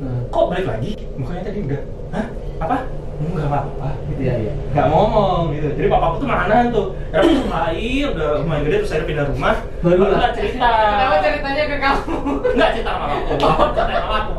Hmm. 0.02 0.26
kok 0.34 0.50
balik 0.50 0.66
lagi? 0.66 0.98
Mukanya 1.14 1.46
tadi 1.46 1.58
udah. 1.62 1.82
Hah? 2.10 2.26
Apa? 2.58 2.76
Enggak 3.22 3.46
apa-apa. 3.46 3.88
Gitu 4.10 4.20
iya 4.26 4.34
iya. 4.34 4.52
Nggak 4.74 4.86
ngomong 4.90 5.54
gitu. 5.54 5.68
Jadi 5.78 5.86
papaku 5.86 6.14
tuh 6.18 6.26
mana 6.26 6.56
tuh? 6.74 6.86
Akhirnya 7.14 7.38
masuk 7.38 7.54
air 7.70 8.04
udah 8.10 8.28
lumayan 8.42 8.62
gede 8.66 8.76
terus 8.82 8.90
akhirnya 8.90 9.08
pindah 9.14 9.26
rumah. 9.30 9.54
Baru 9.78 10.02
lah. 10.10 10.34
cerita. 10.34 10.70
Kenapa 10.74 11.16
ceritanya 11.22 11.62
ke 11.70 11.76
kamu? 11.78 12.14
Enggak 12.50 12.70
cerita 12.74 12.90
sama 12.90 13.06
aku. 13.14 13.30
cerita 13.78 13.94
sama 14.02 14.16
aku. 14.18 14.34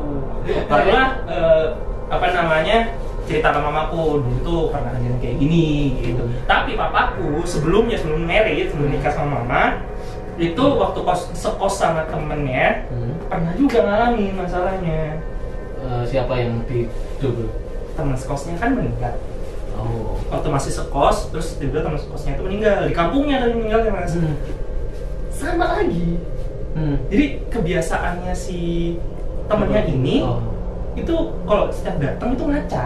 Barulah 0.67 1.07
eh, 1.31 1.65
apa 2.11 2.27
namanya 2.35 2.77
cerita 3.23 3.49
sama 3.49 3.69
mamaku 3.69 4.19
dulu 4.19 4.37
tuh 4.41 4.61
pernah 4.69 4.91
kejadian 4.91 5.17
kayak 5.17 5.35
gini 5.37 5.65
gitu. 6.01 6.23
Tapi 6.43 6.71
papaku 6.73 7.43
sebelumnya 7.43 7.95
sebelum 7.95 8.23
married 8.23 8.69
sebelum 8.69 8.89
nikah 8.89 9.11
sama 9.11 9.41
mama 9.41 9.63
itu 10.35 10.59
waktu 10.59 10.99
kos 10.99 11.29
sekos 11.31 11.73
sama 11.75 12.03
temennya 12.05 12.89
Hmm. 12.89 13.13
pernah 13.27 13.53
juga 13.53 13.77
ngalamin 13.81 14.33
masalahnya 14.35 15.01
Eh, 15.77 16.03
siapa 16.07 16.31
yang 16.33 16.63
di 16.63 16.87
double 17.19 17.51
teman 17.93 18.15
sekosnya 18.15 18.55
kan 18.55 18.71
meninggal 18.71 19.19
oh 19.75 20.15
waktu 20.27 20.47
masih 20.47 20.71
sekos 20.71 21.27
terus 21.27 21.59
tiba-tiba 21.59 21.83
teman 21.83 21.99
sekosnya 21.99 22.31
itu 22.33 22.41
meninggal 22.41 22.87
di 22.87 22.95
kampungnya 22.95 23.43
tadi 23.43 23.51
meninggal 23.53 23.83
ya 23.83 23.91
mas 23.91 24.15
Hmm. 24.15 24.39
sama 25.27 25.75
lagi 25.75 26.15
Hmm. 26.71 26.95
jadi 27.05 27.25
kebiasaannya 27.51 28.31
si 28.31 28.95
temennya 29.45 29.83
ini 29.85 30.23
Oh. 30.23 30.39
itu 30.95 31.13
kalau 31.43 31.67
setiap 31.67 31.99
datang 31.99 32.31
itu 32.31 32.43
ngaca 32.47 32.85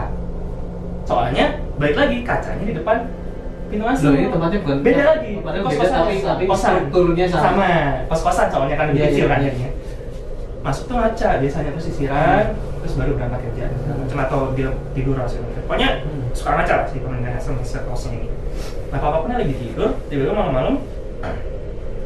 soalnya 1.08 1.46
balik 1.74 1.96
lagi 1.96 2.16
kacanya 2.20 2.64
di 2.66 2.74
depan 2.74 2.96
pintu 3.68 3.84
masuk. 3.84 4.04
Loh, 4.06 4.12
ini 4.14 4.28
tempatnya 4.28 4.58
bukan 4.60 4.78
beda 4.80 5.02
lagi. 5.06 5.30
tempatnya 5.34 5.60
kos 5.60 5.70
beda, 5.70 5.80
kosan 5.82 5.96
tapi- 5.98 6.20
tapi 6.22 6.44
kosan. 6.44 6.70
strukturnya 6.70 7.24
sama. 7.26 7.70
kos 8.06 8.20
kosan 8.22 8.46
soalnya 8.48 8.76
kan 8.76 8.86
lebih 8.86 8.98
Iya, 8.98 9.08
kecil 9.08 9.18
iya, 9.18 9.26
kan 9.26 9.38
iya. 9.38 9.46
jadinya. 9.48 9.70
Masuk 10.58 10.84
tuh 10.84 10.96
ngaca 10.96 11.28
biasanya 11.38 11.70
tuh 11.70 11.82
sisiran 11.82 12.44
terus 12.78 12.94
baru 12.94 13.12
berangkat 13.14 13.40
kerja. 13.42 13.64
Segala 13.70 13.96
macam 13.98 14.18
atau 14.20 14.40
dia 14.52 14.68
tidur 14.92 15.14
segala 15.18 15.46
macam 15.46 15.62
pokoknya 15.64 15.88
Hmm. 15.98 16.22
suka 16.30 16.50
ngaca 16.52 16.74
lah 16.74 16.86
si 16.86 16.96
temennya 16.98 17.32
sama 17.38 17.60
si 17.62 17.78
kosnya 17.80 18.10
ini. 18.14 18.28
Nah 18.88 18.98
papa 18.98 19.16
pernah 19.22 19.36
lagi 19.38 19.54
tidur 19.54 19.90
tiba-tiba 20.06 20.34
malam-malam 20.34 20.74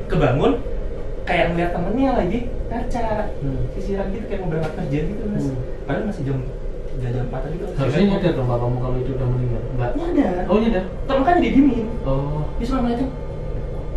kebangun 0.07 0.53
kayak 1.23 1.45
ngeliat 1.51 1.71
temennya 1.73 2.11
lagi 2.17 2.39
ngaca. 2.69 3.05
Hmm. 3.39 3.61
sisiran 3.73 4.07
gitu 4.11 4.25
kayak 4.27 4.41
mau 4.41 4.49
berangkat 4.49 4.73
kerja 4.79 4.99
gitu 5.07 5.23
mas. 5.27 5.45
Hmm. 5.45 5.57
padahal 5.83 6.05
masih 6.07 6.23
jam 6.25 6.39
jam 7.01 7.11
jam 7.11 7.25
empat 7.27 7.41
tadi 7.43 7.57
tuh 7.57 7.69
harusnya 7.73 8.05
nyadar 8.07 8.33
dong 8.33 8.47
bapakmu 8.47 8.79
kalau 8.79 8.97
itu 8.99 9.11
udah 9.13 9.27
meninggal. 9.27 9.63
Enggak 9.73 9.91
nyadar? 9.97 10.45
Oh 10.47 10.57
nyadar? 10.57 10.85
Temen 11.09 11.23
kan 11.23 11.35
jadi 11.39 11.51
diemin 11.51 11.87
oh. 12.05 12.43
Dia 12.57 12.65
cuma 12.69 12.79
ngeliatin 12.83 13.09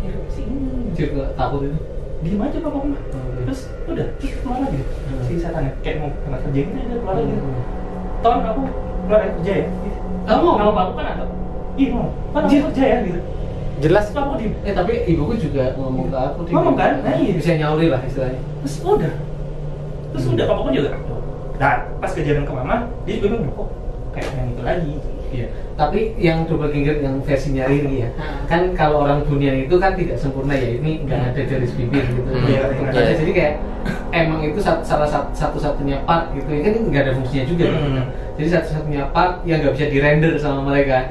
mirip 0.00 0.22
si 0.28 0.40
ini. 0.42 0.70
Nggak 0.94 1.30
takut 1.34 1.60
itu? 1.62 1.78
Diem 2.16 2.40
aja 2.40 2.58
papa 2.58 2.78
mah 2.80 3.00
Oke. 3.04 3.40
terus 3.44 3.60
udah 3.84 4.06
terus 4.16 4.32
keluar 4.40 4.58
lagi? 4.64 4.80
Hmm. 4.80 5.20
si 5.22 5.32
setannya 5.36 5.70
kayak 5.84 5.96
mau 6.00 6.08
berangkat 6.16 6.40
kerja 6.42 6.60
gitu 6.64 6.72
dia 6.72 6.96
keluar 6.96 7.14
lagi 7.14 7.34
Hmm. 7.36 7.62
ton 8.24 8.38
aku 8.40 8.60
keluar 9.04 9.18
dari 9.20 9.32
kerja 9.36 9.52
ya 9.52 9.66
Kamu? 10.26 10.48
kalau 10.56 10.72
aku 10.74 10.92
kan 10.96 11.06
ada? 11.06 11.24
Iya 11.76 11.88
mau. 11.92 12.08
Kan 12.32 12.40
aku 12.42 12.56
kerja 12.72 12.82
ya 12.82 12.96
gitu. 13.04 13.20
Jelas. 13.76 14.04
Terus 14.08 14.16
aku 14.16 14.32
di 14.40 14.46
eh 14.64 14.72
tapi 14.72 14.92
ibuku 15.04 15.32
juga 15.36 15.62
ngomong 15.76 16.08
ke 16.08 16.16
aku 16.16 16.38
dia 16.42 16.52
Ngomong 16.56 16.74
kan? 16.74 16.92
Nah, 17.04 17.14
iya. 17.14 17.32
bisa 17.36 17.52
nyauri 17.54 17.86
lah 17.92 18.00
istilahnya. 18.02 18.40
Terus 18.64 18.74
udah. 18.80 19.14
Terus 20.16 20.24
udah 20.26 20.44
papaku 20.48 20.68
juga 20.72 20.90
nah 21.56 21.72
pas 21.96 22.10
kejadian 22.10 22.44
ke 22.44 22.52
mama 22.52 22.76
dia 23.02 23.16
juga 23.16 23.36
bilang 23.36 23.50
kok 23.50 23.68
kayak 24.12 24.28
yang 24.32 24.48
itu 24.50 24.62
lagi 24.62 24.94
Iya. 25.26 25.50
Tapi 25.74 26.14
yang 26.16 26.46
doppelganger 26.46 27.02
yang 27.02 27.18
versinya 27.20 27.66
Riri 27.66 27.98
ya, 27.98 28.08
Hmm. 28.14 28.46
kan 28.46 28.62
kalau 28.72 29.02
orang 29.02 29.26
dunia 29.26 29.58
itu 29.58 29.74
kan 29.74 29.92
tidak 29.92 30.14
sempurna 30.14 30.54
ya. 30.54 30.78
Ini 30.78 31.02
nggak 31.02 31.34
ada 31.34 31.42
garis 31.42 31.74
bibir 31.74 32.06
gitu. 32.06 32.30
Hmm. 32.30 32.46
Iya, 32.46 32.62
Iya, 32.70 32.88
Jadi-. 32.94 33.16
Jadi 33.18 33.32
kayak 33.34 33.54
emang 34.14 34.46
itu 34.46 34.62
salah 34.62 34.86
sat- 35.04 35.34
satu-satunya 35.34 36.06
part 36.06 36.30
gitu 36.30 36.46
ya 36.46 36.60
kan 36.62 36.72
ini 36.72 36.86
nggak 36.88 37.02
ada 37.02 37.12
fungsinya 37.18 37.42
juga. 37.44 37.64
Hmm. 37.66 37.74
gitu. 37.74 38.02
Jadi 38.38 38.48
satu-satunya 38.54 39.02
part 39.10 39.34
yang 39.42 39.58
nggak 39.60 39.74
bisa 39.74 39.86
dirender 39.90 40.32
sama 40.38 40.60
mereka. 40.64 41.10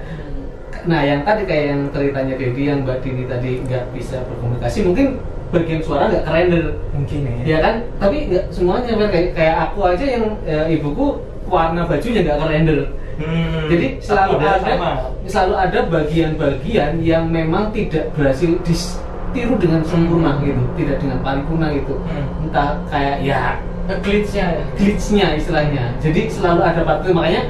Nah 0.88 1.02
yang 1.04 1.22
tadi 1.22 1.42
kayak 1.44 1.66
yang 1.68 1.82
ceritanya 1.92 2.34
Dedi 2.40 2.62
yang 2.64 2.80
Mbak 2.82 2.98
Dini 3.04 3.24
tadi 3.28 3.52
nggak 3.62 3.84
bisa 3.92 4.24
berkomunikasi 4.24 4.80
mungkin 4.82 5.20
bagian 5.56 5.80
suara 5.80 6.04
nggak 6.12 6.26
kerender 6.28 6.64
mungkin 6.92 7.20
ya 7.24 7.34
ya 7.48 7.58
kan 7.64 7.76
tapi 8.04 8.18
nggak 8.28 8.46
semuanya 8.52 8.92
kayak 9.08 9.30
kayak 9.32 9.56
aku 9.72 9.80
aja 9.88 10.06
yang 10.06 10.26
eh, 10.44 10.66
ibuku 10.76 11.06
warna 11.48 11.88
bajunya 11.88 12.20
nggak 12.28 12.40
kerender 12.44 12.80
Hmm, 13.16 13.72
jadi 13.72 13.96
selalu 14.04 14.44
ada 14.44 14.60
sama. 14.60 14.92
selalu 15.24 15.56
ada 15.56 15.80
bagian-bagian 15.88 17.00
yang 17.00 17.32
memang 17.32 17.72
tidak 17.72 18.12
berhasil 18.12 18.60
ditiru 18.68 19.56
dengan 19.56 19.88
sempurna 19.88 20.36
gitu, 20.44 20.60
tidak 20.76 21.00
dengan 21.00 21.24
paripurna 21.24 21.72
gitu. 21.72 21.96
Hmm. 21.96 22.44
Entah 22.44 22.76
kayak 22.92 23.24
ya 23.24 23.56
glitchnya 24.04 24.46
ya 24.60 24.64
glitchnya 24.76 25.28
istilahnya. 25.40 25.84
Jadi 26.04 26.28
selalu 26.28 26.62
ada 26.68 26.82
itu 26.84 27.12
makanya 27.16 27.42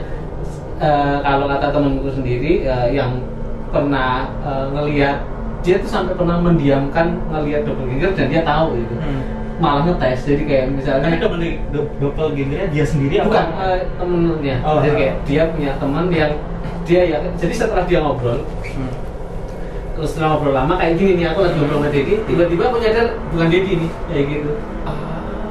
eh, 0.78 1.18
kalau 1.26 1.46
kata 1.50 1.68
temanku 1.74 2.14
sendiri 2.14 2.70
eh, 2.70 2.88
yang 2.94 3.26
pernah 3.74 4.30
eh, 4.46 4.66
ngelihat 4.70 5.18
dia 5.66 5.76
tuh 5.78 5.90
sampai 5.90 6.14
pernah 6.14 6.38
mendiamkan 6.38 7.18
ngelihat 7.28 7.66
doppelganger 7.66 8.12
dan 8.14 8.26
dia 8.30 8.42
tahu 8.42 8.78
gitu. 8.78 8.96
Hmm. 8.96 9.22
Malah 9.56 9.82
ngetes 9.84 10.20
jadi 10.24 10.44
kayak 10.44 10.66
misalnya 10.70 11.04
Tapi 11.06 11.18
double 11.18 11.42
do- 11.72 11.92
double 11.98 12.30
gendernya 12.32 12.68
dia 12.70 12.84
sendiri 12.84 13.16
apa? 13.18 13.26
bukan 13.26 13.46
eh, 13.58 13.80
temennya 13.96 14.56
Oh, 14.62 14.78
jadi 14.78 14.90
oh. 14.90 14.96
kayak 14.96 15.16
dia 15.24 15.42
punya 15.48 15.72
teman 15.76 16.06
yang 16.10 16.32
dia 16.84 17.02
ya 17.06 17.18
jadi 17.34 17.54
setelah 17.56 17.84
dia 17.84 18.00
ngobrol 18.00 18.44
Hmm. 18.68 18.92
terus 19.96 20.12
setelah 20.12 20.36
ngobrol 20.36 20.52
lama 20.54 20.76
kayak 20.76 20.94
gini 20.96 21.12
nih 21.16 21.32
aku 21.32 21.40
lagi 21.42 21.56
ngobrol 21.56 21.80
sama 21.80 21.90
Dedi 21.90 22.14
tiba-tiba 22.22 22.64
aku 22.68 22.78
nyadar 22.78 23.06
bukan 23.32 23.48
Dedi 23.48 23.72
nih 23.80 23.92
kayak 24.06 24.26
gitu 24.30 24.52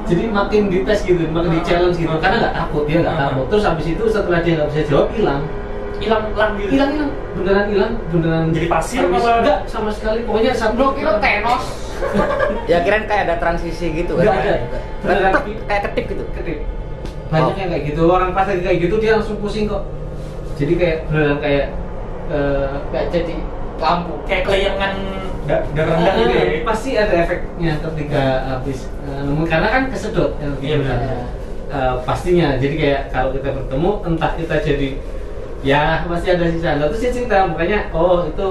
jadi 0.05 0.25
makin 0.29 0.63
dites 0.69 1.01
gitu 1.03 1.23
makin 1.27 1.51
di 1.51 1.61
challenge 1.65 1.97
gitu 1.97 2.15
karena 2.21 2.37
nggak 2.39 2.55
takut 2.55 2.83
dia 2.85 2.97
nggak 3.01 3.17
Ah. 3.17 3.21
takut 3.27 3.45
terus 3.49 3.65
habis 3.65 3.87
itu 3.89 4.05
setelah 4.05 4.39
dia 4.39 4.53
nggak 4.55 4.69
bisa 4.69 4.83
jawab 4.85 5.09
hilang 5.11 5.41
hilang 6.05 6.23
hilang 6.29 6.53
gitu. 6.55 6.71
hilang 6.71 6.91
hilang 6.93 7.11
beneran 7.35 7.67
hilang 7.67 7.93
beneran 8.09 8.45
Jadi 8.51 8.67
pasir 8.67 9.01
apa? 9.03 9.19
enggak 9.41 9.59
sama 9.65 9.91
sekali 9.91 10.21
pokoknya 10.23 10.53
satu 10.53 10.77
lo 10.77 10.89
kira 10.93 11.13
Thanos 11.19 11.65
ya 12.71 12.79
kirain 12.81 13.05
kayak 13.05 13.23
ada 13.25 13.35
transisi 13.39 13.87
gitu 13.95 14.13
kan 14.15 14.29
ada. 14.31 14.55
Beneran. 15.01 15.33
Kayak 15.65 15.83
ketip 15.89 16.05
gitu 16.09 16.25
kedip 16.31 16.59
banyak 17.27 17.51
Oh. 17.51 17.57
yang 17.57 17.71
kayak 17.71 17.85
gitu 17.89 18.03
orang 18.07 18.31
pas 18.31 18.45
lagi 18.45 18.63
kayak 18.63 18.79
gitu 18.81 18.95
dia 18.99 19.13
langsung 19.15 19.37
pusing 19.39 19.65
kok 19.65 19.83
jadi 20.55 20.73
kayak 20.73 20.99
beneran 21.09 21.39
kayak 21.41 21.67
eh, 22.29 22.73
nggak 22.87 23.05
jadi 23.11 23.35
lampu 23.77 24.15
kayak 24.25 24.43
kelayangan 24.45 24.93
da- 25.45 25.65
darah 25.73 25.95
rendah 25.95 26.15
gitu 26.17 26.33
ya. 26.33 26.45
Pasti 26.63 26.91
ada 26.95 27.15
efeknya 27.19 27.73
ketika 27.77 28.23
habis 28.47 28.79
nemu 29.03 29.43
karena 29.45 29.69
kan 29.69 29.83
kesedot 29.89 30.31
energi 30.39 30.65
Iya, 30.65 30.77
benar. 30.79 30.97
benar. 30.97 31.19
Eh, 31.67 31.95
pastinya 32.01 32.49
jadi 32.55 32.75
kayak 32.77 33.03
kalau 33.11 33.29
kita 33.31 33.49
bertemu 33.51 33.91
entah 34.05 34.31
kita 34.33 34.55
jadi 34.63 34.89
ya 35.65 36.05
pasti 36.05 36.29
ada 36.29 36.45
sisa 36.47 36.77
Nah, 36.77 36.87
terus 36.87 37.01
dia 37.01 37.13
cerita 37.13 37.49
makanya 37.49 37.89
oh 37.91 38.29
itu 38.29 38.47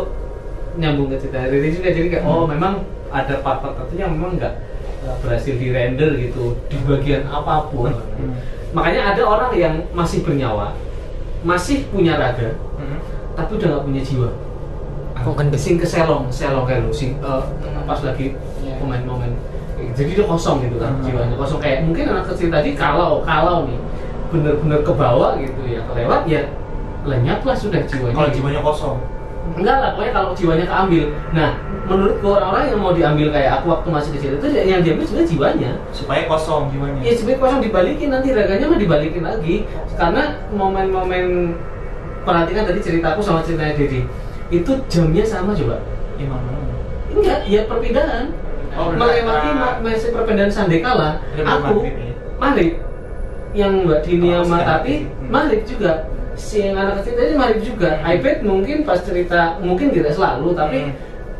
nyambung 0.73 1.07
ke 1.07 1.21
cerita 1.21 1.45
Riri 1.45 1.69
juga 1.71 1.89
jadi 1.89 2.07
kayak 2.09 2.25
oh 2.25 2.43
memang 2.43 2.81
ada 3.07 3.37
part-part 3.39 3.77
tertentu 3.77 3.95
yang 3.95 4.17
memang 4.17 4.35
nggak 4.35 4.53
eh, 5.05 5.15
berhasil 5.21 5.53
di 5.53 5.69
render 5.69 6.17
gitu 6.17 6.57
di 6.65 6.77
bagian 6.83 7.29
apa 7.29 7.69
pun 7.69 7.93
Hmm. 8.17 8.33
makanya 8.73 9.13
ada 9.13 9.21
orang 9.21 9.51
yang 9.53 9.75
masih 9.93 10.25
bernyawa 10.25 10.73
masih 11.45 11.85
punya 11.87 12.17
raga 12.17 12.57
Hmm. 12.75 12.97
tapi 13.37 13.61
udah 13.61 13.67
nggak 13.69 13.85
punya 13.85 14.01
jiwa 14.01 14.29
kok 15.13 15.33
kan 15.37 15.47
sing 15.53 15.77
keselong 15.77 16.25
selong 16.27 16.65
kayak 16.65 16.81
lu 16.81 16.89
sing 16.89 17.21
eh, 17.21 17.43
pas 17.85 18.01
lagi 18.01 18.33
Iya. 18.65 18.73
momen-momen 18.81 19.37
jadi 19.93 20.17
dia 20.17 20.25
kosong 20.25 20.65
gitu 20.65 20.81
kan 20.81 20.97
Hmm. 20.97 21.05
jiwanya 21.05 21.37
kosong 21.37 21.61
kayak 21.61 21.85
mungkin 21.85 22.09
anak 22.09 22.25
kecil 22.33 22.49
tadi 22.49 22.73
kalau 22.73 23.21
kalau 23.21 23.69
nih 23.69 23.77
bener-bener 24.33 24.81
ke 24.81 24.89
bawah 24.89 25.37
gitu 25.37 25.61
ya 25.69 25.85
kelewat 25.85 26.25
ya 26.25 26.41
lenyap 27.03 27.39
lah 27.41 27.53
sudah 27.53 27.81
jiwanya 27.83 28.15
Kalau 28.15 28.29
jiwanya 28.31 28.61
kosong. 28.61 28.97
enggak 29.53 29.75
lah 29.75 29.89
pokoknya 29.91 30.13
kalau 30.13 30.29
jiwanya 30.31 30.65
keambil. 30.65 31.03
Nah 31.31 31.49
menurutku 31.83 32.27
orang-orang 32.29 32.65
yang 32.65 32.79
mau 32.79 32.91
diambil 32.91 33.27
kayak 33.29 33.51
aku 33.59 33.65
waktu 33.69 33.87
masih 33.91 34.11
kecil 34.13 34.31
itu 34.33 34.45
yang 34.55 34.79
diambil 34.79 35.03
sebenarnya 35.03 35.29
jiwanya. 35.29 35.71
Supaya 35.91 36.21
kosong 36.25 36.71
jiwanya. 36.71 36.99
Ya 36.99 37.11
sebenarnya 37.11 37.41
kosong 37.43 37.61
dibalikin. 37.61 38.07
Nanti 38.09 38.27
raganya 38.31 38.65
mah 38.65 38.79
dibalikin 38.79 39.21
lagi. 39.21 39.55
Karena 39.93 40.23
momen-momen 40.49 41.25
perhatikan 42.21 42.63
tadi 42.63 42.79
ceritaku 42.79 43.19
sama 43.19 43.43
ceritanya 43.43 43.75
Dedi 43.75 44.07
itu 44.47 44.71
jamnya 44.87 45.23
sama 45.23 45.51
coba. 45.51 45.81
Gimana? 46.15 46.55
Enggak 47.11 47.39
ya 47.43 47.67
perpindahan. 47.67 48.25
Oh, 48.73 48.89
melewati 48.89 49.21
benar. 49.49 49.77
ma- 49.77 49.79
masa 49.83 50.07
perpindahan 50.09 50.49
Sandekala 50.49 51.21
aku. 51.37 51.85
Malik. 52.39 52.79
Yang 53.53 53.73
Mbak 53.85 53.99
Dini 54.01 54.29
Oh, 54.31 54.41
sama. 54.41 54.65
Tati. 54.65 54.93
Hmm. 55.03 55.29
Malik 55.29 55.61
juga 55.67 56.09
si 56.35 56.63
yang 56.63 56.75
anak 56.75 57.01
kecil 57.01 57.13
tadi 57.15 57.33
Malik 57.33 57.59
juga 57.61 57.89
Hmm. 57.97 58.11
iPad 58.11 58.37
mungkin 58.41 58.77
pas 58.83 58.99
cerita 58.99 59.39
mungkin 59.59 59.89
tidak 59.89 60.11
selalu 60.11 60.53
tapi 60.53 60.79
Hmm. 60.83 60.93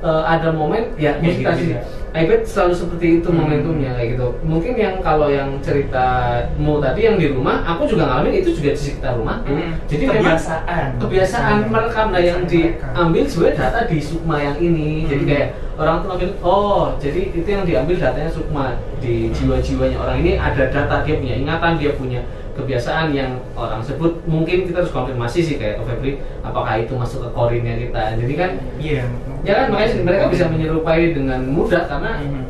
eh, 0.03 0.23
ada 0.27 0.51
momen 0.51 0.83
ya 0.95 1.15
Ya, 1.15 1.21
mesti 1.23 1.47
gitu, 1.47 1.79
iPad 2.13 2.41
selalu 2.43 2.73
seperti 2.75 3.07
itu 3.17 3.27
Hmm. 3.27 3.37
momentumnya 3.39 3.91
kayak 3.95 4.09
gitu 4.13 4.27
mungkin 4.43 4.73
yang 4.75 4.95
kalau 4.99 5.27
yang 5.27 5.57
ceritamu 5.97 6.77
tadi 6.77 6.99
yang 7.03 7.15
di 7.15 7.27
rumah 7.29 7.63
aku 7.63 7.85
juga 7.85 8.05
ngalamin 8.05 8.37
itu 8.37 8.51
juga 8.51 8.69
di 8.71 8.79
sekitar 8.79 9.15
rumahku 9.15 9.49
Hmm. 9.49 9.71
jadi 9.87 10.03
memang 10.07 10.35
kebiasaan 10.35 10.85
kebiasaan 10.99 11.55
merekam 11.67 12.07
nah 12.09 12.21
yang 12.21 12.41
diambil 12.43 13.23
sebenarnya 13.23 13.57
data 13.59 13.79
di 13.87 13.97
Sukma 13.97 14.35
yang 14.39 14.57
ini 14.59 15.07
jadi 15.07 15.23
Hmm. 15.23 15.31
kayak 15.31 15.47
orang 15.73 15.95
tuh 15.97 16.07
ngambil 16.11 16.29
oh 16.43 16.83
jadi 16.99 17.21
itu 17.33 17.47
yang 17.47 17.63
diambil 17.63 17.95
datanya 17.97 18.29
Sukma 18.29 18.65
di 18.99 19.13
jiwa-jiwanya 19.31 19.97
orang 19.97 20.17
ini 20.19 20.31
ada 20.35 20.63
data 20.67 20.95
dia 21.01 21.15
punya 21.17 21.35
ingatan 21.35 21.71
dia 21.77 21.91
punya 21.95 22.21
kebiasaan 22.53 23.11
yang 23.11 23.41
orang 23.53 23.81
sebut 23.81 24.21
mungkin 24.23 24.63
kita 24.63 24.79
harus 24.79 24.93
konfirmasi 24.93 25.39
sih 25.41 25.55
kayak 25.57 25.81
ke 25.81 25.83
Febri 25.85 26.11
apakah 26.39 26.77
itu 26.77 26.93
masuk 26.93 27.25
ke 27.25 27.29
korinnya 27.31 27.75
kita 27.75 28.01
jadi 28.15 28.33
kan 28.35 28.51
iya 28.77 29.03
ya 29.41 29.53
kan 29.55 29.65
makanya 29.69 30.05
mereka 30.05 30.25
bisa 30.29 30.45
menyerupai 30.47 31.11
dengan 31.11 31.41
mudah 31.43 31.83
karena 31.83 32.11
Mhm. 32.21 32.43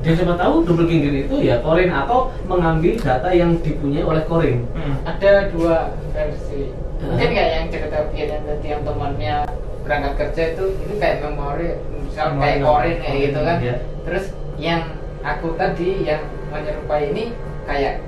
dan 0.00 0.12
siapa 0.16 0.34
tahu 0.34 0.54
double 0.64 0.88
ginger 0.88 1.12
itu 1.20 1.36
ya 1.38 1.60
korin 1.60 1.92
atau 1.92 2.32
mengambil 2.44 2.96
data 2.96 3.28
yang 3.28 3.60
dipunyai 3.60 4.00
oleh 4.00 4.24
korin 4.24 4.64
Mhm. 4.72 4.94
ada 5.04 5.32
dua 5.52 5.76
versi 6.10 6.72
mungkin 6.98 7.28
kayak 7.30 7.50
yang 7.54 7.66
cerita 7.68 7.98
Pian 8.08 8.28
yang 8.30 8.44
tadi 8.44 8.66
yang 8.68 8.82
temannya 8.82 9.34
berangkat 9.80 10.12
kerja 10.16 10.42
itu 10.52 10.64
itu 10.78 10.94
kayak 10.96 11.20
memori 11.22 11.76
misal 12.00 12.32
kayak 12.34 12.56
Memori. 12.58 12.64
korin 12.64 12.96
kayak 12.98 13.18
gitu 13.20 13.40
kan 13.40 13.56
Iya. 13.60 13.74
terus 14.02 14.24
yang 14.56 14.82
aku 15.20 15.48
tadi 15.54 15.88
yang 16.02 16.22
menyerupai 16.48 17.12
ini 17.12 17.24
kayak 17.64 18.00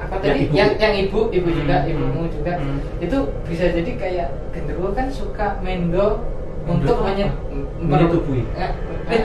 apa 0.00 0.14
Yang 0.16 0.24
tadi 0.24 0.40
ibu. 0.40 0.52
yang 0.54 0.70
yang 0.74 0.94
ibu 0.98 1.20
ibu 1.30 1.48
juga 1.50 1.76
Hmm. 1.78 1.90
ibumu 1.90 2.22
juga 2.26 2.52
Hmm. 2.56 2.78
itu 2.98 3.16
bisa 3.44 3.64
jadi 3.68 3.92
kayak 3.94 4.28
genderuwo 4.50 4.90
kan 4.90 5.06
suka 5.06 5.60
mendo 5.60 6.24
untuk 6.62 6.96
menye 7.00 7.28
Menyetubui. 7.78 8.44
eh, 8.52 8.70
Eh, 9.08 9.16
eh, 9.16 9.24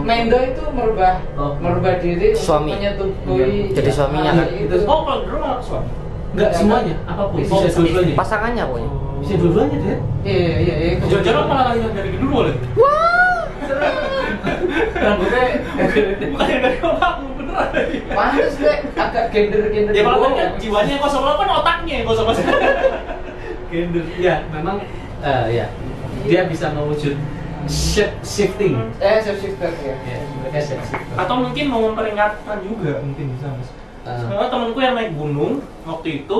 mendo 0.00 0.38
itu 0.40 0.62
merubah 0.68 1.18
Oh. 1.34 1.52
merubah 1.56 1.98
diri 1.98 2.30
Suami. 2.32 2.72
menyetubui 2.72 3.68
Iya, 3.68 3.74
jadi 3.76 3.90
suaminya 3.90 4.30
Ah, 4.32 4.38
kan? 4.40 4.46
itu. 4.48 4.76
Oh 4.84 5.00
kalau 5.02 5.26
malah 5.32 5.60
suami 5.60 5.90
Enggak 6.30 6.46
Ya, 6.46 6.54
semuanya, 6.54 6.94
apa 7.04 7.22
pun. 7.26 7.36
Bisa 7.36 7.54
dua-duanya. 7.74 8.14
pasangannya 8.14 8.62
pokoknya 8.64 8.90
Bisa 9.20 9.34
dua-duanya, 9.36 9.76
deh. 9.76 9.98
iya 10.22 10.54
iya 10.56 10.74
iya 10.78 10.90
jangan-jangan 11.02 11.44
malah 11.44 11.64
lagi 11.68 11.80
dari 11.90 12.10
dulu 12.14 12.36
lagi 12.40 12.58
Rambutnya 14.92 15.44
bukannya 16.30 16.56
dari 16.60 16.76
kamu 16.78 16.94
beneran 16.94 17.08
lagi 17.10 17.39
Pantes 18.10 18.54
deh, 18.56 18.76
agak 18.94 19.24
gender-gender 19.30 19.92
ya 19.92 20.02
kalau 20.02 20.30
kan 20.32 20.54
jiwanya 20.56 20.92
yang 20.96 21.02
kosong 21.02 21.22
kan 21.24 21.48
otaknya 21.50 21.92
yang 22.02 22.06
kosong 22.06 22.26
kosong 22.28 22.46
gender. 23.70 24.04
Ya, 24.18 24.42
memang 24.50 24.82
eh, 25.22 25.46
ya. 25.54 25.66
Dia 26.20 26.44
bisa 26.44 26.68
mewujud 26.74 27.16
shape 27.64 28.16
shifting. 28.20 28.76
Eh, 28.98 29.18
shift 29.22 29.40
shifter 29.40 29.70
ya. 29.80 29.94
Ya, 30.04 30.18
mereka 30.42 30.58
shape 30.60 30.82
shifting. 30.84 31.16
atau 31.16 31.34
mungkin 31.38 31.64
mau 31.68 31.80
memperingatkan 31.90 32.58
juga 32.62 33.00
mungkin 33.00 33.26
bisa 33.36 33.48
mas 33.50 33.70
Eh, 34.00 34.16
Soalnya 34.16 34.48
temenku 34.48 34.80
yang 34.80 34.96
naik 34.96 35.12
gunung 35.12 35.60
waktu 35.84 36.24
itu 36.24 36.38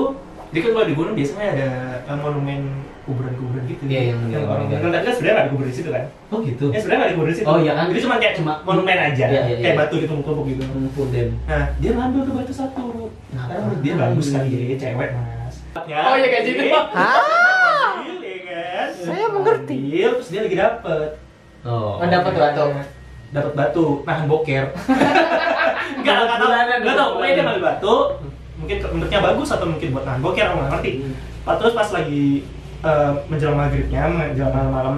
dia 0.51 0.61
kan 0.61 0.71
kalau 0.73 0.87
di 0.87 0.95
gunung 0.95 1.15
biasanya 1.15 1.47
ada 1.49 1.69
eh, 2.05 2.17
monumen 2.17 2.61
kuburan-kuburan 3.01 3.63
gitu 3.65 3.83
Iya, 3.85 4.01
yang 4.09 4.19
meninggal. 4.21 4.45
orang 4.47 4.67
tapi 4.69 4.83
kan 5.01 5.13
sebenarnya 5.13 5.33
nggak 5.33 5.41
ada 5.41 5.51
kubur 5.51 5.67
di 5.67 5.75
situ 5.75 5.89
kan 5.89 6.05
Oh 6.29 6.39
gitu. 6.41 6.65
ya 6.69 6.79
sebenarnya 6.79 6.99
nggak 6.99 7.09
ada 7.09 7.17
kubur 7.17 7.27
di 7.27 7.35
situ 7.35 7.47
Oh, 7.47 7.59
iya 7.59 7.73
kan? 7.73 7.87
jadi 7.87 8.01
cuma 8.01 8.15
kayak 8.17 8.35
Cuma- 8.37 8.61
monumen 8.63 8.99
aja 9.01 9.25
Iya, 9.25 9.41
iya, 9.41 9.57
kayak 9.57 9.59
iya. 9.65 9.79
batu 9.79 9.95
ditumpuk-tumpuk 9.97 10.45
gitu 10.49 10.63
Punden. 10.93 11.29
nah 11.45 11.65
dia 11.77 11.91
ngambil 11.93 12.21
tuh 12.23 12.35
batu 12.37 12.53
satu 12.53 12.85
Nah, 13.31 13.45
karena 13.47 13.61
menurut 13.65 13.81
dia 13.81 13.95
bagus 13.97 14.27
kali 14.29 14.49
ya 14.49 14.59
dia 14.65 14.79
cewek 14.81 15.11
mas 15.11 15.55
Oh, 15.71 15.85
iya, 16.15 16.27
kayak 16.29 16.43
gitu. 16.45 16.63
ah 16.93 17.95
Ambil, 17.97 18.17
ya 18.21 18.39
kan 18.45 18.89
Saya 18.93 19.27
mengerti. 19.29 19.79
Ambil, 19.81 20.11
terus 20.13 20.29
dia 20.29 20.41
lagi 20.43 20.57
dapet 20.57 21.09
Oh. 21.61 21.95
Mendapat 21.99 22.33
batu. 22.35 22.65
dapat 23.31 23.53
batu 23.55 23.85
nahan 24.03 24.27
boker 24.27 24.65
nggak 26.01 26.15
nggak 26.17 26.27
tahu 26.33 26.49
Bulanan, 26.49 26.79
nggak 26.81 26.97
tahu 26.97 27.09
pokoknya 27.13 27.33
dia 27.33 27.45
ngambil 27.45 27.65
batu 27.65 27.95
mungkin 28.61 28.77
menurutnya 28.87 29.21
bagus 29.23 29.49
atau 29.51 29.67
mungkin 29.67 29.89
buat 29.91 30.05
boker 30.21 30.45
aku 30.45 30.57
nggak 30.57 30.71
ngerti 30.71 30.91
Hmm. 31.01 31.15
Pak 31.41 31.55
terus 31.57 31.73
pas 31.73 31.89
lagi 31.91 32.45
eh, 32.81 33.13
menjelang 33.27 33.57
maghribnya 33.57 34.03
menjelang 34.07 34.53
malam-malam 34.53 34.97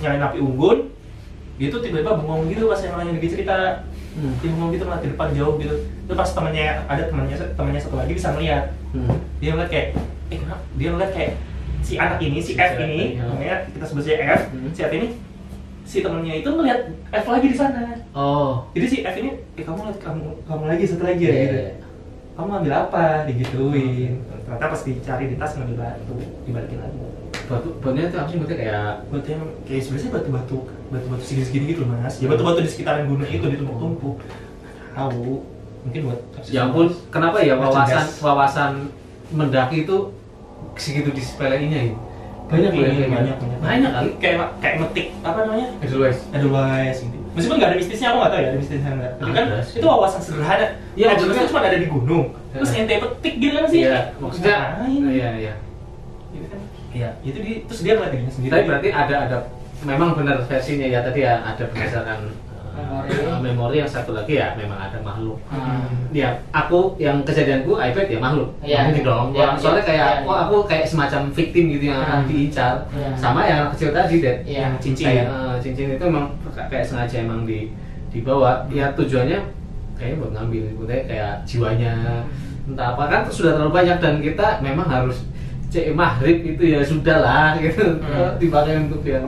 nyalain 0.00 0.22
api 0.22 0.38
unggun 0.40 0.88
dia 1.56 1.68
tuh 1.68 1.78
tiba-tiba 1.78 2.16
bengong 2.16 2.48
gitu 2.48 2.66
pas 2.66 2.80
yang 2.80 2.96
lagi 2.96 3.28
cerita 3.28 3.84
Hmm. 4.12 4.32
dia 4.40 4.48
bengong 4.50 4.72
gitu 4.72 4.84
di 4.84 5.08
depan 5.08 5.28
jauh 5.32 5.56
gitu 5.56 5.76
terus 6.04 6.18
pas 6.18 6.30
temannya 6.32 6.84
ada 6.84 7.02
temannya 7.08 7.36
temannya 7.56 7.80
satu 7.80 7.96
lagi 7.96 8.12
bisa 8.12 8.32
ngeliat 8.32 8.72
Hmm. 8.92 9.08
dia 9.38 9.52
ngeliat 9.52 9.70
kayak 9.70 9.86
eh 10.28 10.36
kenapa 10.36 10.64
dia 10.74 10.88
ngeliat 10.92 11.12
kayak 11.12 11.32
si 11.80 11.96
anak 11.96 12.18
ini 12.18 12.38
si 12.38 12.52
Si 12.52 12.60
F 12.60 12.72
ini 12.78 13.16
ya. 13.16 13.24
namanya 13.24 13.56
kita 13.68 13.84
sebut 13.84 14.02
saja 14.02 14.16
F 14.32 14.42
Hmm. 14.48 14.68
si 14.72 14.80
F 14.80 14.92
ini 14.92 15.06
si 15.82 15.98
temennya 16.00 16.34
itu 16.38 16.48
ngeliat 16.48 16.80
F 17.10 17.26
lagi 17.26 17.46
di 17.48 17.56
sana 17.56 17.80
Oh. 18.12 18.64
jadi 18.72 18.86
si 18.86 18.96
F 19.00 19.16
ini 19.16 19.30
eh 19.56 19.64
kamu 19.64 19.76
ngeliat 19.78 19.98
kamu 19.98 20.24
kamu 20.44 20.62
lagi 20.66 20.84
satu 20.84 21.02
lagi 21.02 21.22
ya 21.22 21.30
Iya, 21.30 21.40
gitu 21.42 21.56
iya. 21.58 21.72
Kamu 22.42 22.52
ambil 22.58 22.74
apa? 22.74 23.04
Digituin. 23.30 24.12
Ternyata 24.42 24.66
pas 24.74 24.82
dicari 24.82 25.24
di 25.30 25.36
tas 25.38 25.54
ngambil 25.54 25.76
batu 25.78 26.14
dibalikin 26.42 26.78
lagi. 26.82 26.98
Batu, 27.46 27.68
batunya 27.78 28.10
itu 28.10 28.16
apa 28.18 28.28
sih? 28.28 28.36
Maksudnya 28.42 28.58
kayak 28.58 28.86
batu 29.14 29.28
yang 29.30 29.44
kayak 29.62 29.82
sebenarnya 29.86 30.10
batu-batu 30.10 30.58
batu-batu 30.90 31.22
segini-segini 31.22 31.64
gitu 31.70 31.80
loh 31.86 31.94
mas. 31.94 32.14
Ya 32.18 32.26
batu-batu 32.26 32.58
di 32.66 32.70
sekitaran 32.70 33.06
gunung 33.06 33.30
itu 33.30 33.46
ditumpuk-tumpuk 33.46 34.16
tahu. 34.98 35.46
Mungkin 35.82 36.00
buat 36.06 36.20
Ya 36.46 36.70
ampun, 36.70 36.94
kenapa 37.10 37.42
ya 37.42 37.58
wawasan 37.58 38.06
wawasan 38.22 38.72
mendaki 39.34 39.82
itu 39.86 40.14
segitu 40.78 41.10
disepeleinnya 41.14 41.90
ya? 41.90 41.94
Banyak 42.46 42.70
loh 42.74 42.82
yang 42.84 42.96
kayak 42.98 43.08
gitu. 43.08 43.16
banyak 43.16 43.36
banyak. 43.38 43.58
Banyak 43.62 43.90
kali. 43.90 44.10
kayak 44.20 44.36
kayak 44.60 44.76
metik 44.82 45.06
apa 45.22 45.38
namanya? 45.46 45.68
Edelweiss. 45.82 46.18
Edelweiss 46.30 46.98
gitu. 47.02 47.18
Meskipun 47.32 47.56
nggak 47.56 47.70
ada 47.72 47.78
mistisnya, 47.80 48.06
aku 48.12 48.16
nggak 48.20 48.32
tahu 48.32 48.40
ya 48.40 48.48
ada 48.52 48.58
mistisnya 48.60 48.90
nggak. 48.92 49.12
Tapi 49.16 49.30
kan 49.32 49.44
sih. 49.64 49.76
itu 49.80 49.86
wawasan 49.88 50.20
sederhana. 50.20 50.66
Iya, 50.92 51.06
Edelweiss 51.08 51.16
maksudnya- 51.16 51.40
itu 51.40 51.50
cuma 51.50 51.60
ada 51.64 51.78
di 51.80 51.88
gunung. 51.88 52.24
Terus 52.52 52.70
Iya. 52.70 52.80
ente 52.84 52.94
petik 53.00 53.34
gitu 53.40 53.54
kan 53.56 53.66
sih? 53.66 53.80
Iya, 53.82 53.98
maksudnya 54.20 54.56
Ngapain? 54.76 55.02
iya 55.08 55.28
iya. 55.40 55.54
Gitu 56.32 56.46
kan. 56.52 56.60
Iya. 56.92 57.08
Itu 57.24 57.38
di, 57.40 57.52
terus 57.64 57.80
dia 57.80 57.92
ngeliat 57.96 58.12
dirinya 58.12 58.32
sendiri. 58.32 58.52
Tapi 58.52 58.62
berarti 58.68 58.88
ada 58.92 59.14
ada 59.24 59.36
memang 59.82 60.10
benar 60.14 60.36
versinya 60.44 60.86
ya 60.86 61.00
tadi 61.00 61.20
ya 61.24 61.34
ada 61.42 61.64
berdasarkan 61.66 62.18
Memori. 62.72 63.08
uh, 63.22 63.38
memori 63.38 63.76
yang 63.78 63.86
satu 63.86 64.12
lagi 64.12 64.36
ya 64.36 64.52
memang 64.54 64.76
ada 64.76 64.96
makhluk. 64.98 65.36
Hmm. 65.46 66.08
Ya, 66.10 66.32
aku 66.50 66.96
yang 66.96 67.20
kejadianku 67.20 67.72
iPad 67.72 68.06
ya 68.06 68.18
makhluk. 68.18 68.48
Iya. 68.60 68.80
Mungkin 68.88 69.04
dong. 69.04 69.26
Iya, 69.32 69.40
Orang- 69.44 69.58
Soalnya 69.58 69.78
iya, 69.78 69.88
kayak 69.88 70.08
iya, 70.08 70.24
kok 70.24 70.32
iya. 70.32 70.42
aku 70.42 70.56
kayak 70.64 70.86
semacam 70.86 71.20
victim 71.30 71.64
gitu 71.70 71.84
yang 71.86 72.00
akan 72.00 72.18
Hmm. 72.18 72.28
diincar. 72.28 72.74
Iya. 72.90 73.10
Sama 73.14 73.40
yang 73.44 73.62
kecil 73.70 73.90
tadi, 73.90 74.14
Dad. 74.18 74.38
Iya. 74.42 74.60
Yang 74.62 74.74
Cincin. 74.80 75.06
Kayak, 75.06 75.26
eh, 75.28 75.54
cincin 75.60 75.86
itu 75.92 76.04
emang 76.04 76.26
kayak 76.66 76.84
sengaja 76.84 77.16
emang 77.20 77.40
di 77.44 77.58
dibawa. 78.08 78.64
Ya 78.68 78.92
tujuannya 78.92 79.38
kayaknya 79.96 80.16
buat 80.18 80.32
ngambil 80.34 80.62
gitu 80.68 80.82
kayak 80.84 81.32
jiwanya 81.46 81.92
entah 82.62 82.94
apa 82.94 83.04
kan 83.06 83.22
sudah 83.26 83.54
terlalu 83.54 83.72
banyak 83.72 83.98
dan 83.98 84.14
kita 84.18 84.46
memang 84.60 84.86
harus 84.86 85.26
cek 85.66 85.94
maghrib 85.94 86.42
itu 86.44 86.62
ya 86.68 86.80
sudah 86.82 87.18
lah 87.18 87.48
gitu 87.56 87.98
Hmm. 87.98 88.34
dipakai 88.36 88.82
untuk 88.82 89.00
yang 89.02 89.24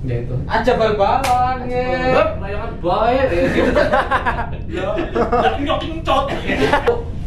ya 0.00 0.16
itu 0.20 0.34
Aja 0.44 0.72
bal-balan 0.74 1.56
ya. 1.66 2.38
layangan 2.38 2.72
baik 2.78 3.28
ya 4.68 4.88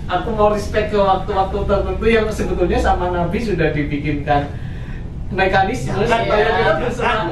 aku 0.08 0.30
mau 0.32 0.52
respect 0.52 0.92
ke 0.92 1.00
waktu-waktu 1.00 1.58
tertentu 1.62 2.06
yang 2.06 2.28
sebetulnya 2.28 2.78
sama 2.78 3.10
Nabi 3.10 3.40
sudah 3.40 3.72
dibikinkan 3.72 4.52
mekanisme 5.32 5.96
Jangan 5.96 6.04
supaya 6.04 6.28
bayangin 6.28 6.52
kita 6.52 6.72
itu, 6.74 6.84
bisa 6.84 7.00
Sang. 7.00 7.28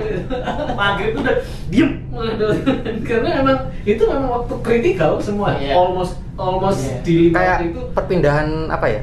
Maghrib 0.72 1.10
tuh 1.12 1.22
udah 1.22 1.36
diem. 1.68 1.90
karena 3.08 3.30
emang 3.38 3.58
itu 3.84 4.00
memang 4.02 4.30
waktu 4.34 4.54
kritikal 4.60 5.20
semua 5.20 5.56
Iya. 5.56 5.76
almost 5.76 6.16
almost 6.36 6.80
Iya. 6.82 6.96
di 7.04 7.16
kayak 7.30 7.58
itu 7.66 7.80
perpindahan 7.92 8.48
apa 8.68 8.88
ya 8.88 9.02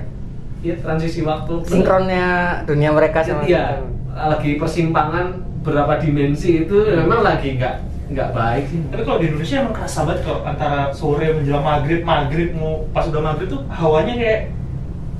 ya 0.64 0.74
transisi 0.80 1.20
waktu 1.20 1.60
sinkronnya 1.62 2.26
dunia 2.64 2.88
mereka 2.90 3.20
sama 3.20 3.44
iya 3.44 3.84
lagi 4.10 4.56
persimpangan 4.56 5.44
berapa 5.66 5.98
dimensi 5.98 6.62
itu 6.62 6.76
memang 6.94 7.26
lagi 7.26 7.58
nggak 7.58 7.74
nggak 8.06 8.30
baik 8.30 8.64
sih. 8.70 8.78
Tapi 8.86 9.02
kalau 9.02 9.18
di 9.18 9.26
Indonesia 9.34 9.56
emang 9.66 9.74
kerasa 9.74 10.06
banget 10.06 10.22
kalau 10.22 10.40
antara 10.46 10.94
sore 10.94 11.26
menjelang 11.34 11.66
maghrib, 11.66 12.06
maghrib 12.06 12.54
mau 12.54 12.86
pas 12.94 13.02
udah 13.10 13.18
maghrib 13.18 13.50
tuh 13.50 13.66
hawanya 13.66 14.14
kayak 14.14 14.40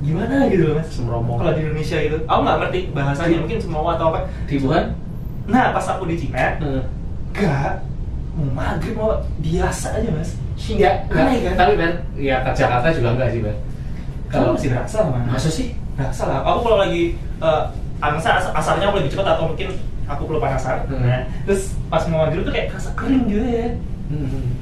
gimana 0.07 0.47
gitu 0.47 0.71
loh 0.71 0.75
mas? 0.79 0.87
Semromo. 0.87 1.35
kalau 1.35 1.51
di 1.51 1.67
Indonesia 1.67 1.99
gitu 1.99 2.17
aku 2.31 2.41
nggak 2.47 2.59
ngerti 2.63 2.81
bahasanya 2.95 3.37
mungkin 3.43 3.59
semua 3.59 3.99
atau 3.99 4.07
apa. 4.15 4.19
Di 4.47 4.57
Wuhan 4.63 4.95
nah 5.47 5.71
pas 5.75 5.87
aku 5.95 6.11
di 6.11 6.15
Cina 6.19 6.59
eh, 6.59 6.83
enggak 7.35 7.83
mau 8.39 8.51
maghrib 8.55 8.95
mau 8.95 9.19
biasa 9.43 9.99
aja 9.99 10.09
mas. 10.15 10.39
Enggak, 10.57 10.95
Aneh 11.11 11.37
kan? 11.43 11.55
tapi 11.59 11.73
Ben 11.75 11.93
ya 12.15 12.41
ke 12.47 12.51
Jakarta 12.55 12.87
juga 12.95 13.19
enggak 13.19 13.29
sih 13.35 13.41
Ben? 13.43 13.57
Kalau 14.31 14.55
masih 14.55 14.71
berasa 14.71 14.97
mas? 15.11 15.27
Masa 15.27 15.51
sih? 15.51 15.75
Berasa 15.99 16.23
lah. 16.31 16.39
Aku 16.45 16.59
kalau 16.63 16.79
lagi 16.87 17.19
uh, 17.43 17.67
angsa 17.99 18.37
as- 18.39 18.53
asarnya 18.55 18.93
aku 18.93 19.03
lebih 19.03 19.11
cepat 19.17 19.27
atau 19.35 19.51
mungkin 19.51 19.75
aku 20.07 20.23
pelupa 20.25 20.55
asar 20.55 20.87
Hmm. 20.87 21.03
nah, 21.03 21.23
terus 21.45 21.75
pas 21.87 22.03
mau 22.07 22.25
maghrib 22.25 22.43
tuh 22.43 22.51
kayak 22.51 22.71
kerasa 22.71 22.91
kering 22.95 23.25
gitu 23.27 23.43
ya 23.45 23.69
Hmm. 24.07 24.55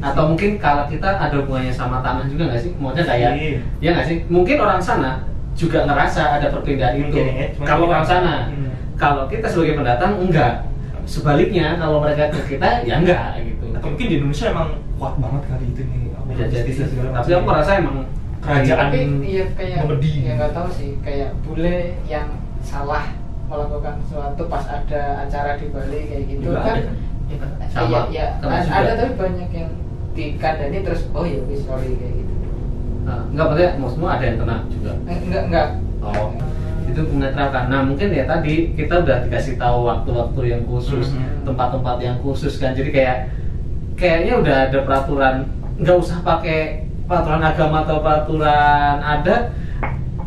Atau 0.00 0.34
mungkin 0.34 0.58
kalau 0.58 0.88
kita 0.90 1.06
ada 1.06 1.36
hubungannya 1.38 1.70
sama 1.70 2.02
tanah 2.02 2.26
juga 2.26 2.50
nggak 2.50 2.58
sih? 2.58 2.74
Maksudnya 2.74 3.06
kayak, 3.06 3.30
Iya. 3.38 3.58
ya 3.78 3.88
nggak 3.94 4.06
sih? 4.08 4.16
Mungkin 4.26 4.56
orang 4.58 4.82
sana 4.82 5.22
juga 5.54 5.86
ngerasa 5.86 6.42
ada 6.42 6.50
perbedaan 6.50 6.98
itu. 6.98 7.14
Ya, 7.14 7.54
Kalau 7.62 7.86
orang 7.86 8.02
sana, 8.02 8.50
Hmm. 8.50 8.74
kalau 8.98 9.30
kita 9.30 9.46
sebagai 9.46 9.78
pendatang 9.78 10.18
enggak. 10.18 10.66
Sebaliknya 11.04 11.78
kalau 11.78 12.02
mereka 12.02 12.32
ke 12.32 12.56
kita 12.56 12.82
ya 12.82 12.98
enggak 12.98 13.38
gitu. 13.44 13.68
atau 13.70 13.92
mungkin 13.92 14.06
di 14.08 14.14
Indonesia 14.16 14.46
emang 14.48 14.68
kuat 14.96 15.14
banget 15.20 15.42
kali 15.46 15.66
itu 15.70 15.82
nih 15.84 16.00
Bisa 16.24 16.44
jadi. 16.48 16.70
Tapi 17.12 17.30
aku 17.36 17.48
rasa 17.52 17.72
emang 17.78 17.96
Kerajaan 18.44 18.92
tapi 18.92 18.98
iya 19.24 19.44
kayak 19.56 19.88
ya 19.88 20.32
nggak 20.36 20.52
tahu 20.52 20.68
sih 20.68 21.00
kayak 21.00 21.32
bule 21.40 21.96
yang 22.04 22.28
salah 22.60 23.08
melakukan 23.44 23.94
sesuatu 24.02 24.42
pas 24.46 24.64
ada 24.66 25.02
acara 25.20 25.56
di 25.56 25.66
Bali 25.68 26.00
kayak 26.06 26.24
gitu 26.26 26.42
Juga 26.48 26.60
kan 26.62 26.76
ada. 26.76 26.92
ya, 27.28 27.36
Sama, 27.70 27.88
ya, 27.90 28.00
ya, 28.10 28.26
ada, 28.40 28.68
ada 28.70 28.92
tapi 28.96 29.14
banyak 29.14 29.48
yang 29.50 29.70
dikandani 30.14 30.78
terus 30.80 31.02
oh 31.10 31.24
ya 31.24 31.40
wis 31.44 31.62
sorry 31.62 31.92
kayak 31.94 32.14
gitu 32.20 32.32
Nah, 33.04 33.20
enggak 33.28 33.44
maksudnya 33.46 33.70
maksudmu 33.76 34.06
ada 34.08 34.24
yang 34.24 34.38
kena 34.40 34.56
juga. 34.72 34.92
Enggak 35.04 35.42
enggak 35.44 35.68
Oh, 36.00 36.32
itu 36.84 37.00
menetralkan. 37.04 37.64
Nah, 37.68 37.80
mungkin 37.80 38.08
ya 38.08 38.24
tadi 38.24 38.72
kita 38.72 39.04
udah 39.04 39.24
dikasih 39.24 39.56
tahu 39.56 39.84
waktu-waktu 39.84 40.40
yang 40.46 40.62
khusus, 40.64 41.12
Mhm. 41.12 41.44
tempat-tempat 41.44 41.96
yang 42.00 42.16
khusus 42.20 42.56
kan. 42.56 42.72
Jadi 42.72 42.92
kayak 42.92 43.28
kayaknya 43.96 44.40
udah 44.40 44.56
ada 44.68 44.78
peraturan, 44.84 45.34
nggak 45.76 45.96
usah 45.96 46.20
pakai 46.20 46.84
peraturan 47.04 47.40
agama 47.40 47.84
atau 47.84 48.00
peraturan 48.00 48.96
adat. 49.00 49.52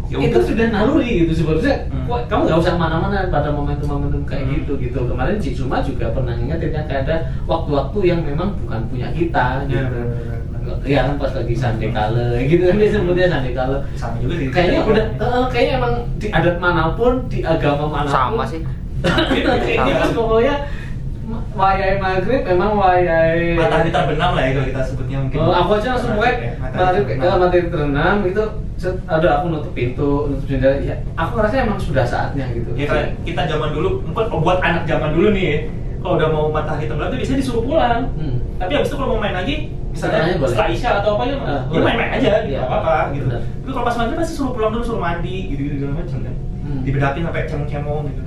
Ya 0.08 0.18
itu 0.24 0.34
udah. 0.34 0.48
sudah 0.48 0.66
naluri 0.72 1.12
gitu 1.22 1.34
sebenarnya. 1.36 1.76
Hmm. 1.88 2.24
Kamu 2.26 2.42
nggak 2.48 2.60
usah 2.60 2.76
mana-mana 2.76 3.28
pada 3.28 3.52
momentum-momentum 3.52 4.24
kayak 4.24 4.44
Hmm. 4.44 4.54
gitu 4.56 4.72
gitu. 4.80 5.00
Kemarin 5.04 5.36
Cik 5.36 5.54
Suma 5.54 5.84
juga 5.84 6.08
pernah 6.10 6.32
ngingetin 6.32 6.72
kan 6.72 6.84
kayak 6.86 7.02
ada 7.04 7.16
waktu-waktu 7.44 8.00
yang 8.06 8.20
memang 8.22 8.56
bukan 8.58 8.82
punya 8.88 9.12
kita 9.12 9.46
Ya, 9.64 9.84
gitu. 9.84 9.84
benar, 9.84 10.08
benar, 10.08 10.40
benar. 10.48 10.78
Ya 10.84 11.00
kan 11.02 11.16
pas 11.16 11.32
lagi 11.32 11.54
sandekale 11.54 12.28
gitu 12.52 12.64
kan 12.66 12.76
dia 12.76 12.90
sebutnya 12.90 13.28
sandekale 13.28 13.76
sama 13.96 14.16
juga 14.20 14.34
sih 14.36 14.48
kayaknya 14.48 14.80
udah 14.84 15.06
eh, 15.16 15.46
kayaknya 15.48 15.74
emang 15.80 15.94
di 16.16 16.28
adat 16.28 16.56
mana 16.58 16.84
pun 16.92 17.14
di 17.28 17.40
agama 17.40 17.86
mana 17.88 18.08
pun 18.08 18.12
sama 18.12 18.44
sih 18.44 18.60
kayaknya 19.48 19.94
kan 19.98 20.10
pokoknya 20.12 20.56
wayai 21.58 21.98
maghrib 21.98 22.42
memang 22.44 22.72
wayai 22.74 23.58
matahari 23.58 23.90
terbenam 23.90 24.32
lah 24.32 24.44
ya 24.44 24.52
kalau 24.54 24.68
kita 24.68 24.82
sebutnya 24.84 25.18
mungkin. 25.20 25.38
Oh, 25.40 25.52
aku 25.52 25.70
aja 25.76 25.88
langsung 25.92 26.14
Ya, 26.16 26.54
matahari 26.56 27.00
kalau 27.18 27.36
matahari 27.40 27.68
terbenam 27.68 28.16
itu 28.24 28.44
set- 28.76 29.02
ada 29.06 29.28
aku 29.36 29.46
nutup 29.50 29.74
pintu 29.74 30.10
nutup 30.28 30.46
jendela. 30.46 30.78
Ya 30.80 30.96
aku 31.14 31.32
ngerasa 31.36 31.56
emang 31.60 31.78
sudah 31.78 32.06
saatnya 32.06 32.46
gitu. 32.52 32.70
Ya 32.74 32.86
kayak 32.86 33.08
kita 33.24 33.42
zaman 33.48 33.70
dulu 33.72 34.06
mungkin 34.06 34.26
buat 34.38 34.62
anak 34.62 34.86
zaman 34.86 35.12
dulu 35.12 35.34
nih 35.34 35.46
ya, 35.46 35.58
kalau 35.98 36.14
udah 36.16 36.30
mau 36.30 36.46
matahari 36.48 36.86
terbenam 36.86 37.10
tuh 37.10 37.18
biasanya 37.18 37.40
disuruh 37.40 37.64
pulang. 37.64 38.04
Hmm. 38.16 38.38
tapi 38.58 38.74
abis 38.74 38.90
itu 38.90 38.96
kalau 38.96 39.10
mau 39.12 39.20
main 39.20 39.34
lagi 39.34 39.56
misalnya 39.88 40.34
setelah 40.36 40.66
isya 40.68 40.90
atau 40.98 41.14
apa 41.14 41.24
ya, 41.26 41.36
Ah, 41.40 41.62
ya 41.68 41.78
main-main 41.80 42.10
aja 42.12 42.30
gitu 42.42 42.54
Iya. 42.54 42.60
apa 42.60 42.76
apa 42.80 42.94
gitu. 43.12 43.26
Benar. 43.28 43.42
tapi 43.42 43.70
kalau 43.70 43.86
pas 43.86 43.96
maghrib 43.96 44.18
pasti 44.18 44.34
suruh 44.34 44.52
pulang 44.52 44.72
dulu 44.72 44.84
suruh 44.84 44.98
mandi 45.00 45.38
gitu 45.48 45.62
gitu 45.64 45.76
segala 45.78 45.94
macam 45.96 46.18
kan. 46.20 46.36
Hmm. 46.60 46.82
dibedakin 46.82 47.22
sampai 47.24 47.42
cemong-cemong 47.46 48.02
gitu. 48.08 48.22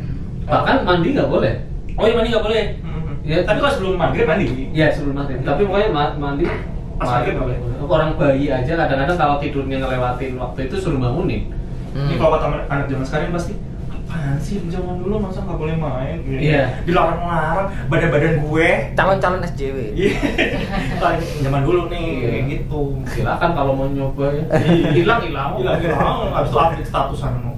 Bahkan 0.47 0.77
mandi 0.81 1.09
nggak 1.13 1.29
boleh. 1.29 1.55
Oh 1.95 2.05
iya 2.05 2.15
mandi 2.15 2.29
nggak 2.31 2.45
boleh. 2.45 2.63
Hmm. 2.81 3.00
Ya. 3.21 3.45
tapi 3.45 3.59
kalau 3.59 3.69
sebelum 3.71 3.95
maghrib 3.97 4.25
mandi 4.25 4.47
ya 4.71 4.89
sebelum 4.89 5.13
maghrib 5.15 5.41
tapi 5.41 5.63
pokoknya 5.63 5.89
ma- 5.91 6.17
mandi 6.17 6.49
Pas 6.97 7.09
maghrib 7.11 7.33
nggak 7.35 7.47
boleh. 7.47 7.59
orang 7.83 8.11
bayi 8.15 8.47
aja 8.47 8.73
kadang-kadang 8.75 9.17
kalau 9.17 9.37
tidurnya 9.37 9.77
ngelewatin 9.79 10.33
waktu 10.37 10.61
itu 10.65 10.75
suruh 10.77 10.97
bangunin 10.97 11.53
ini 11.91 12.15
kalau 12.17 12.35
kata 12.35 12.47
anak 12.67 12.87
zaman 12.87 13.03
sekarang 13.03 13.31
pasti 13.31 13.53
apaan 13.87 14.37
sih 14.37 14.57
zaman 14.67 14.99
dulu 14.99 15.19
masa 15.19 15.41
nggak 15.41 15.55
boleh 15.55 15.77
main 15.77 16.17
Gitu. 16.21 16.39
Iya. 16.45 16.81
dilarang-larang 16.83 17.69
badan-badan 17.87 18.35
gue 18.41 18.69
calon-calon 18.93 19.41
SJW 19.45 19.77
Iya. 19.93 20.13
Kalau 20.99 21.13
zaman 21.41 21.61
dulu 21.63 21.81
nih 21.89 22.05
Iya. 22.17 22.27
kayak 22.27 22.45
gitu. 22.49 22.81
silakan 23.07 23.51
kalau 23.53 23.73
mau 23.75 23.87
nyoba 23.87 24.27
ya 24.31 24.45
hilang 24.91 25.21
hilang 25.21 25.51
Hilang 25.57 25.79
hilang. 25.79 26.33
Abis 26.33 26.49
itu 26.49 26.59
update 26.59 26.87
statusan 26.87 27.33
mau. 27.39 27.55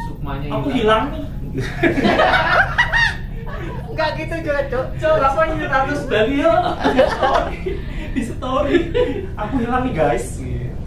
Sukmanya 0.00 0.48
Aku 0.52 0.68
hilang 0.68 1.04
nih. 1.10 1.22
enggak 4.00 4.16
gitu 4.16 4.34
juga 4.40 4.60
cok 4.72 4.86
Cok, 4.96 5.16
apa 5.20 5.40
ini 5.44 5.64
status 5.68 6.00
dari 6.08 6.34
ya? 6.40 6.54
Di 6.72 7.04
story. 7.04 7.58
Di 8.16 8.22
story. 8.24 8.76
Aku 9.36 9.52
hilang 9.60 9.82
nih 9.84 9.92
guys. 9.92 10.26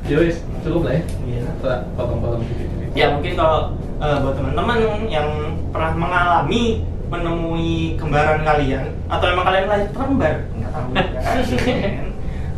ya 0.03 0.17
wis 0.19 0.41
cukup 0.65 0.89
lah 0.89 0.93
ya 0.97 1.03
Iya. 1.29 1.41
Kita 1.61 1.73
potong-potong 1.93 2.41
dikit-dikit 2.43 2.89
Ya 2.97 3.05
mungkin 3.13 3.33
kalau 3.37 3.77
eh, 4.01 4.17
buat 4.19 4.35
teman-teman 4.35 4.77
yang 5.07 5.29
pernah 5.69 5.91
mengalami 5.93 6.81
menemui 7.07 7.93
kembaran 8.01 8.41
kalian 8.41 8.89
atau 9.05 9.25
emang 9.29 9.45
kalian 9.45 9.65
lahir 9.69 9.87
terkembar 9.93 10.33
nggak 10.57 10.71
tahu 10.73 10.87
kan. 10.97 11.05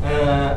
Eh, 0.06 0.50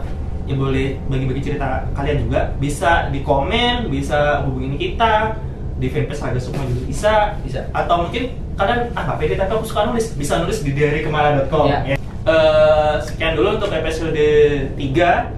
ya 0.44 0.54
boleh 0.61 1.00
bagi-bagi 1.08 1.40
cerita 1.40 1.88
kalian 1.96 2.28
juga 2.28 2.52
bisa 2.61 3.08
di 3.08 3.24
komen 3.24 3.88
bisa 3.88 4.44
hubungin 4.44 4.76
kita 4.76 5.40
di 5.80 5.88
fanpage 5.88 6.20
Raga 6.20 6.37
Sukma 6.37 6.68
juga 6.68 6.84
bisa 6.84 7.12
Bisa. 7.40 7.64
atau 7.72 8.04
mungkin 8.04 8.28
kalian 8.59 8.81
ah 8.92 9.03
nggak 9.07 9.18
pede 9.18 9.35
tapi 9.35 9.51
aku 9.55 9.64
suka 9.64 9.87
nulis 9.87 10.07
bisa 10.12 10.42
nulis 10.42 10.59
di 10.61 10.71
diarykemala.com 10.75 11.64
Ya. 11.64 11.79
ya. 11.87 11.97
Eh, 12.29 12.94
sekian 13.01 13.33
dulu 13.33 13.57
untuk 13.57 13.71
episode 13.71 14.12
3 14.12 14.77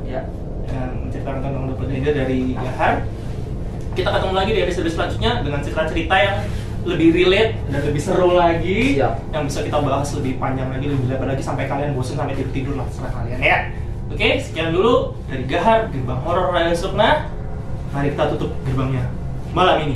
ya 0.02 0.22
yang 0.66 0.90
menceritakan 0.98 1.38
tentang 1.38 1.64
23 1.70 2.10
dari 2.10 2.38
Gahar. 2.56 2.94
Kita 3.92 4.08
ketemu 4.08 4.34
lagi 4.34 4.50
di 4.50 4.60
episode 4.64 4.88
selanjutnya 4.88 5.30
dengan 5.42 5.60
cerita-cerita 5.60 6.14
yang 6.16 6.36
lebih 6.82 7.12
relate 7.12 7.60
dan 7.68 7.80
lebih 7.84 8.00
seru 8.00 8.32
lagi 8.32 8.96
Siap. 8.96 9.36
yang 9.36 9.44
bisa 9.44 9.60
kita 9.60 9.78
bahas 9.78 10.08
lebih 10.16 10.40
panjang 10.40 10.72
lagi 10.72 10.88
lebih 10.88 11.06
lebar 11.12 11.28
lagi 11.28 11.44
sampai 11.44 11.68
kalian 11.68 11.92
bosan 11.92 12.16
sampai 12.16 12.32
tidur 12.32 12.52
tidur 12.56 12.74
lah 12.80 12.88
serah 12.88 13.12
kalian 13.12 13.36
ya 13.36 13.58
oke 14.08 14.28
sekian 14.40 14.72
dulu 14.72 15.12
dari 15.28 15.44
Gahar 15.44 15.92
gerbang 15.92 16.20
horor 16.24 16.56
Raya 16.56 16.72
Sukna 16.72 17.28
mari 17.92 18.16
kita 18.16 18.32
tutup 18.32 18.56
gerbangnya 18.64 19.04
malam 19.52 19.84
ini 19.84 19.94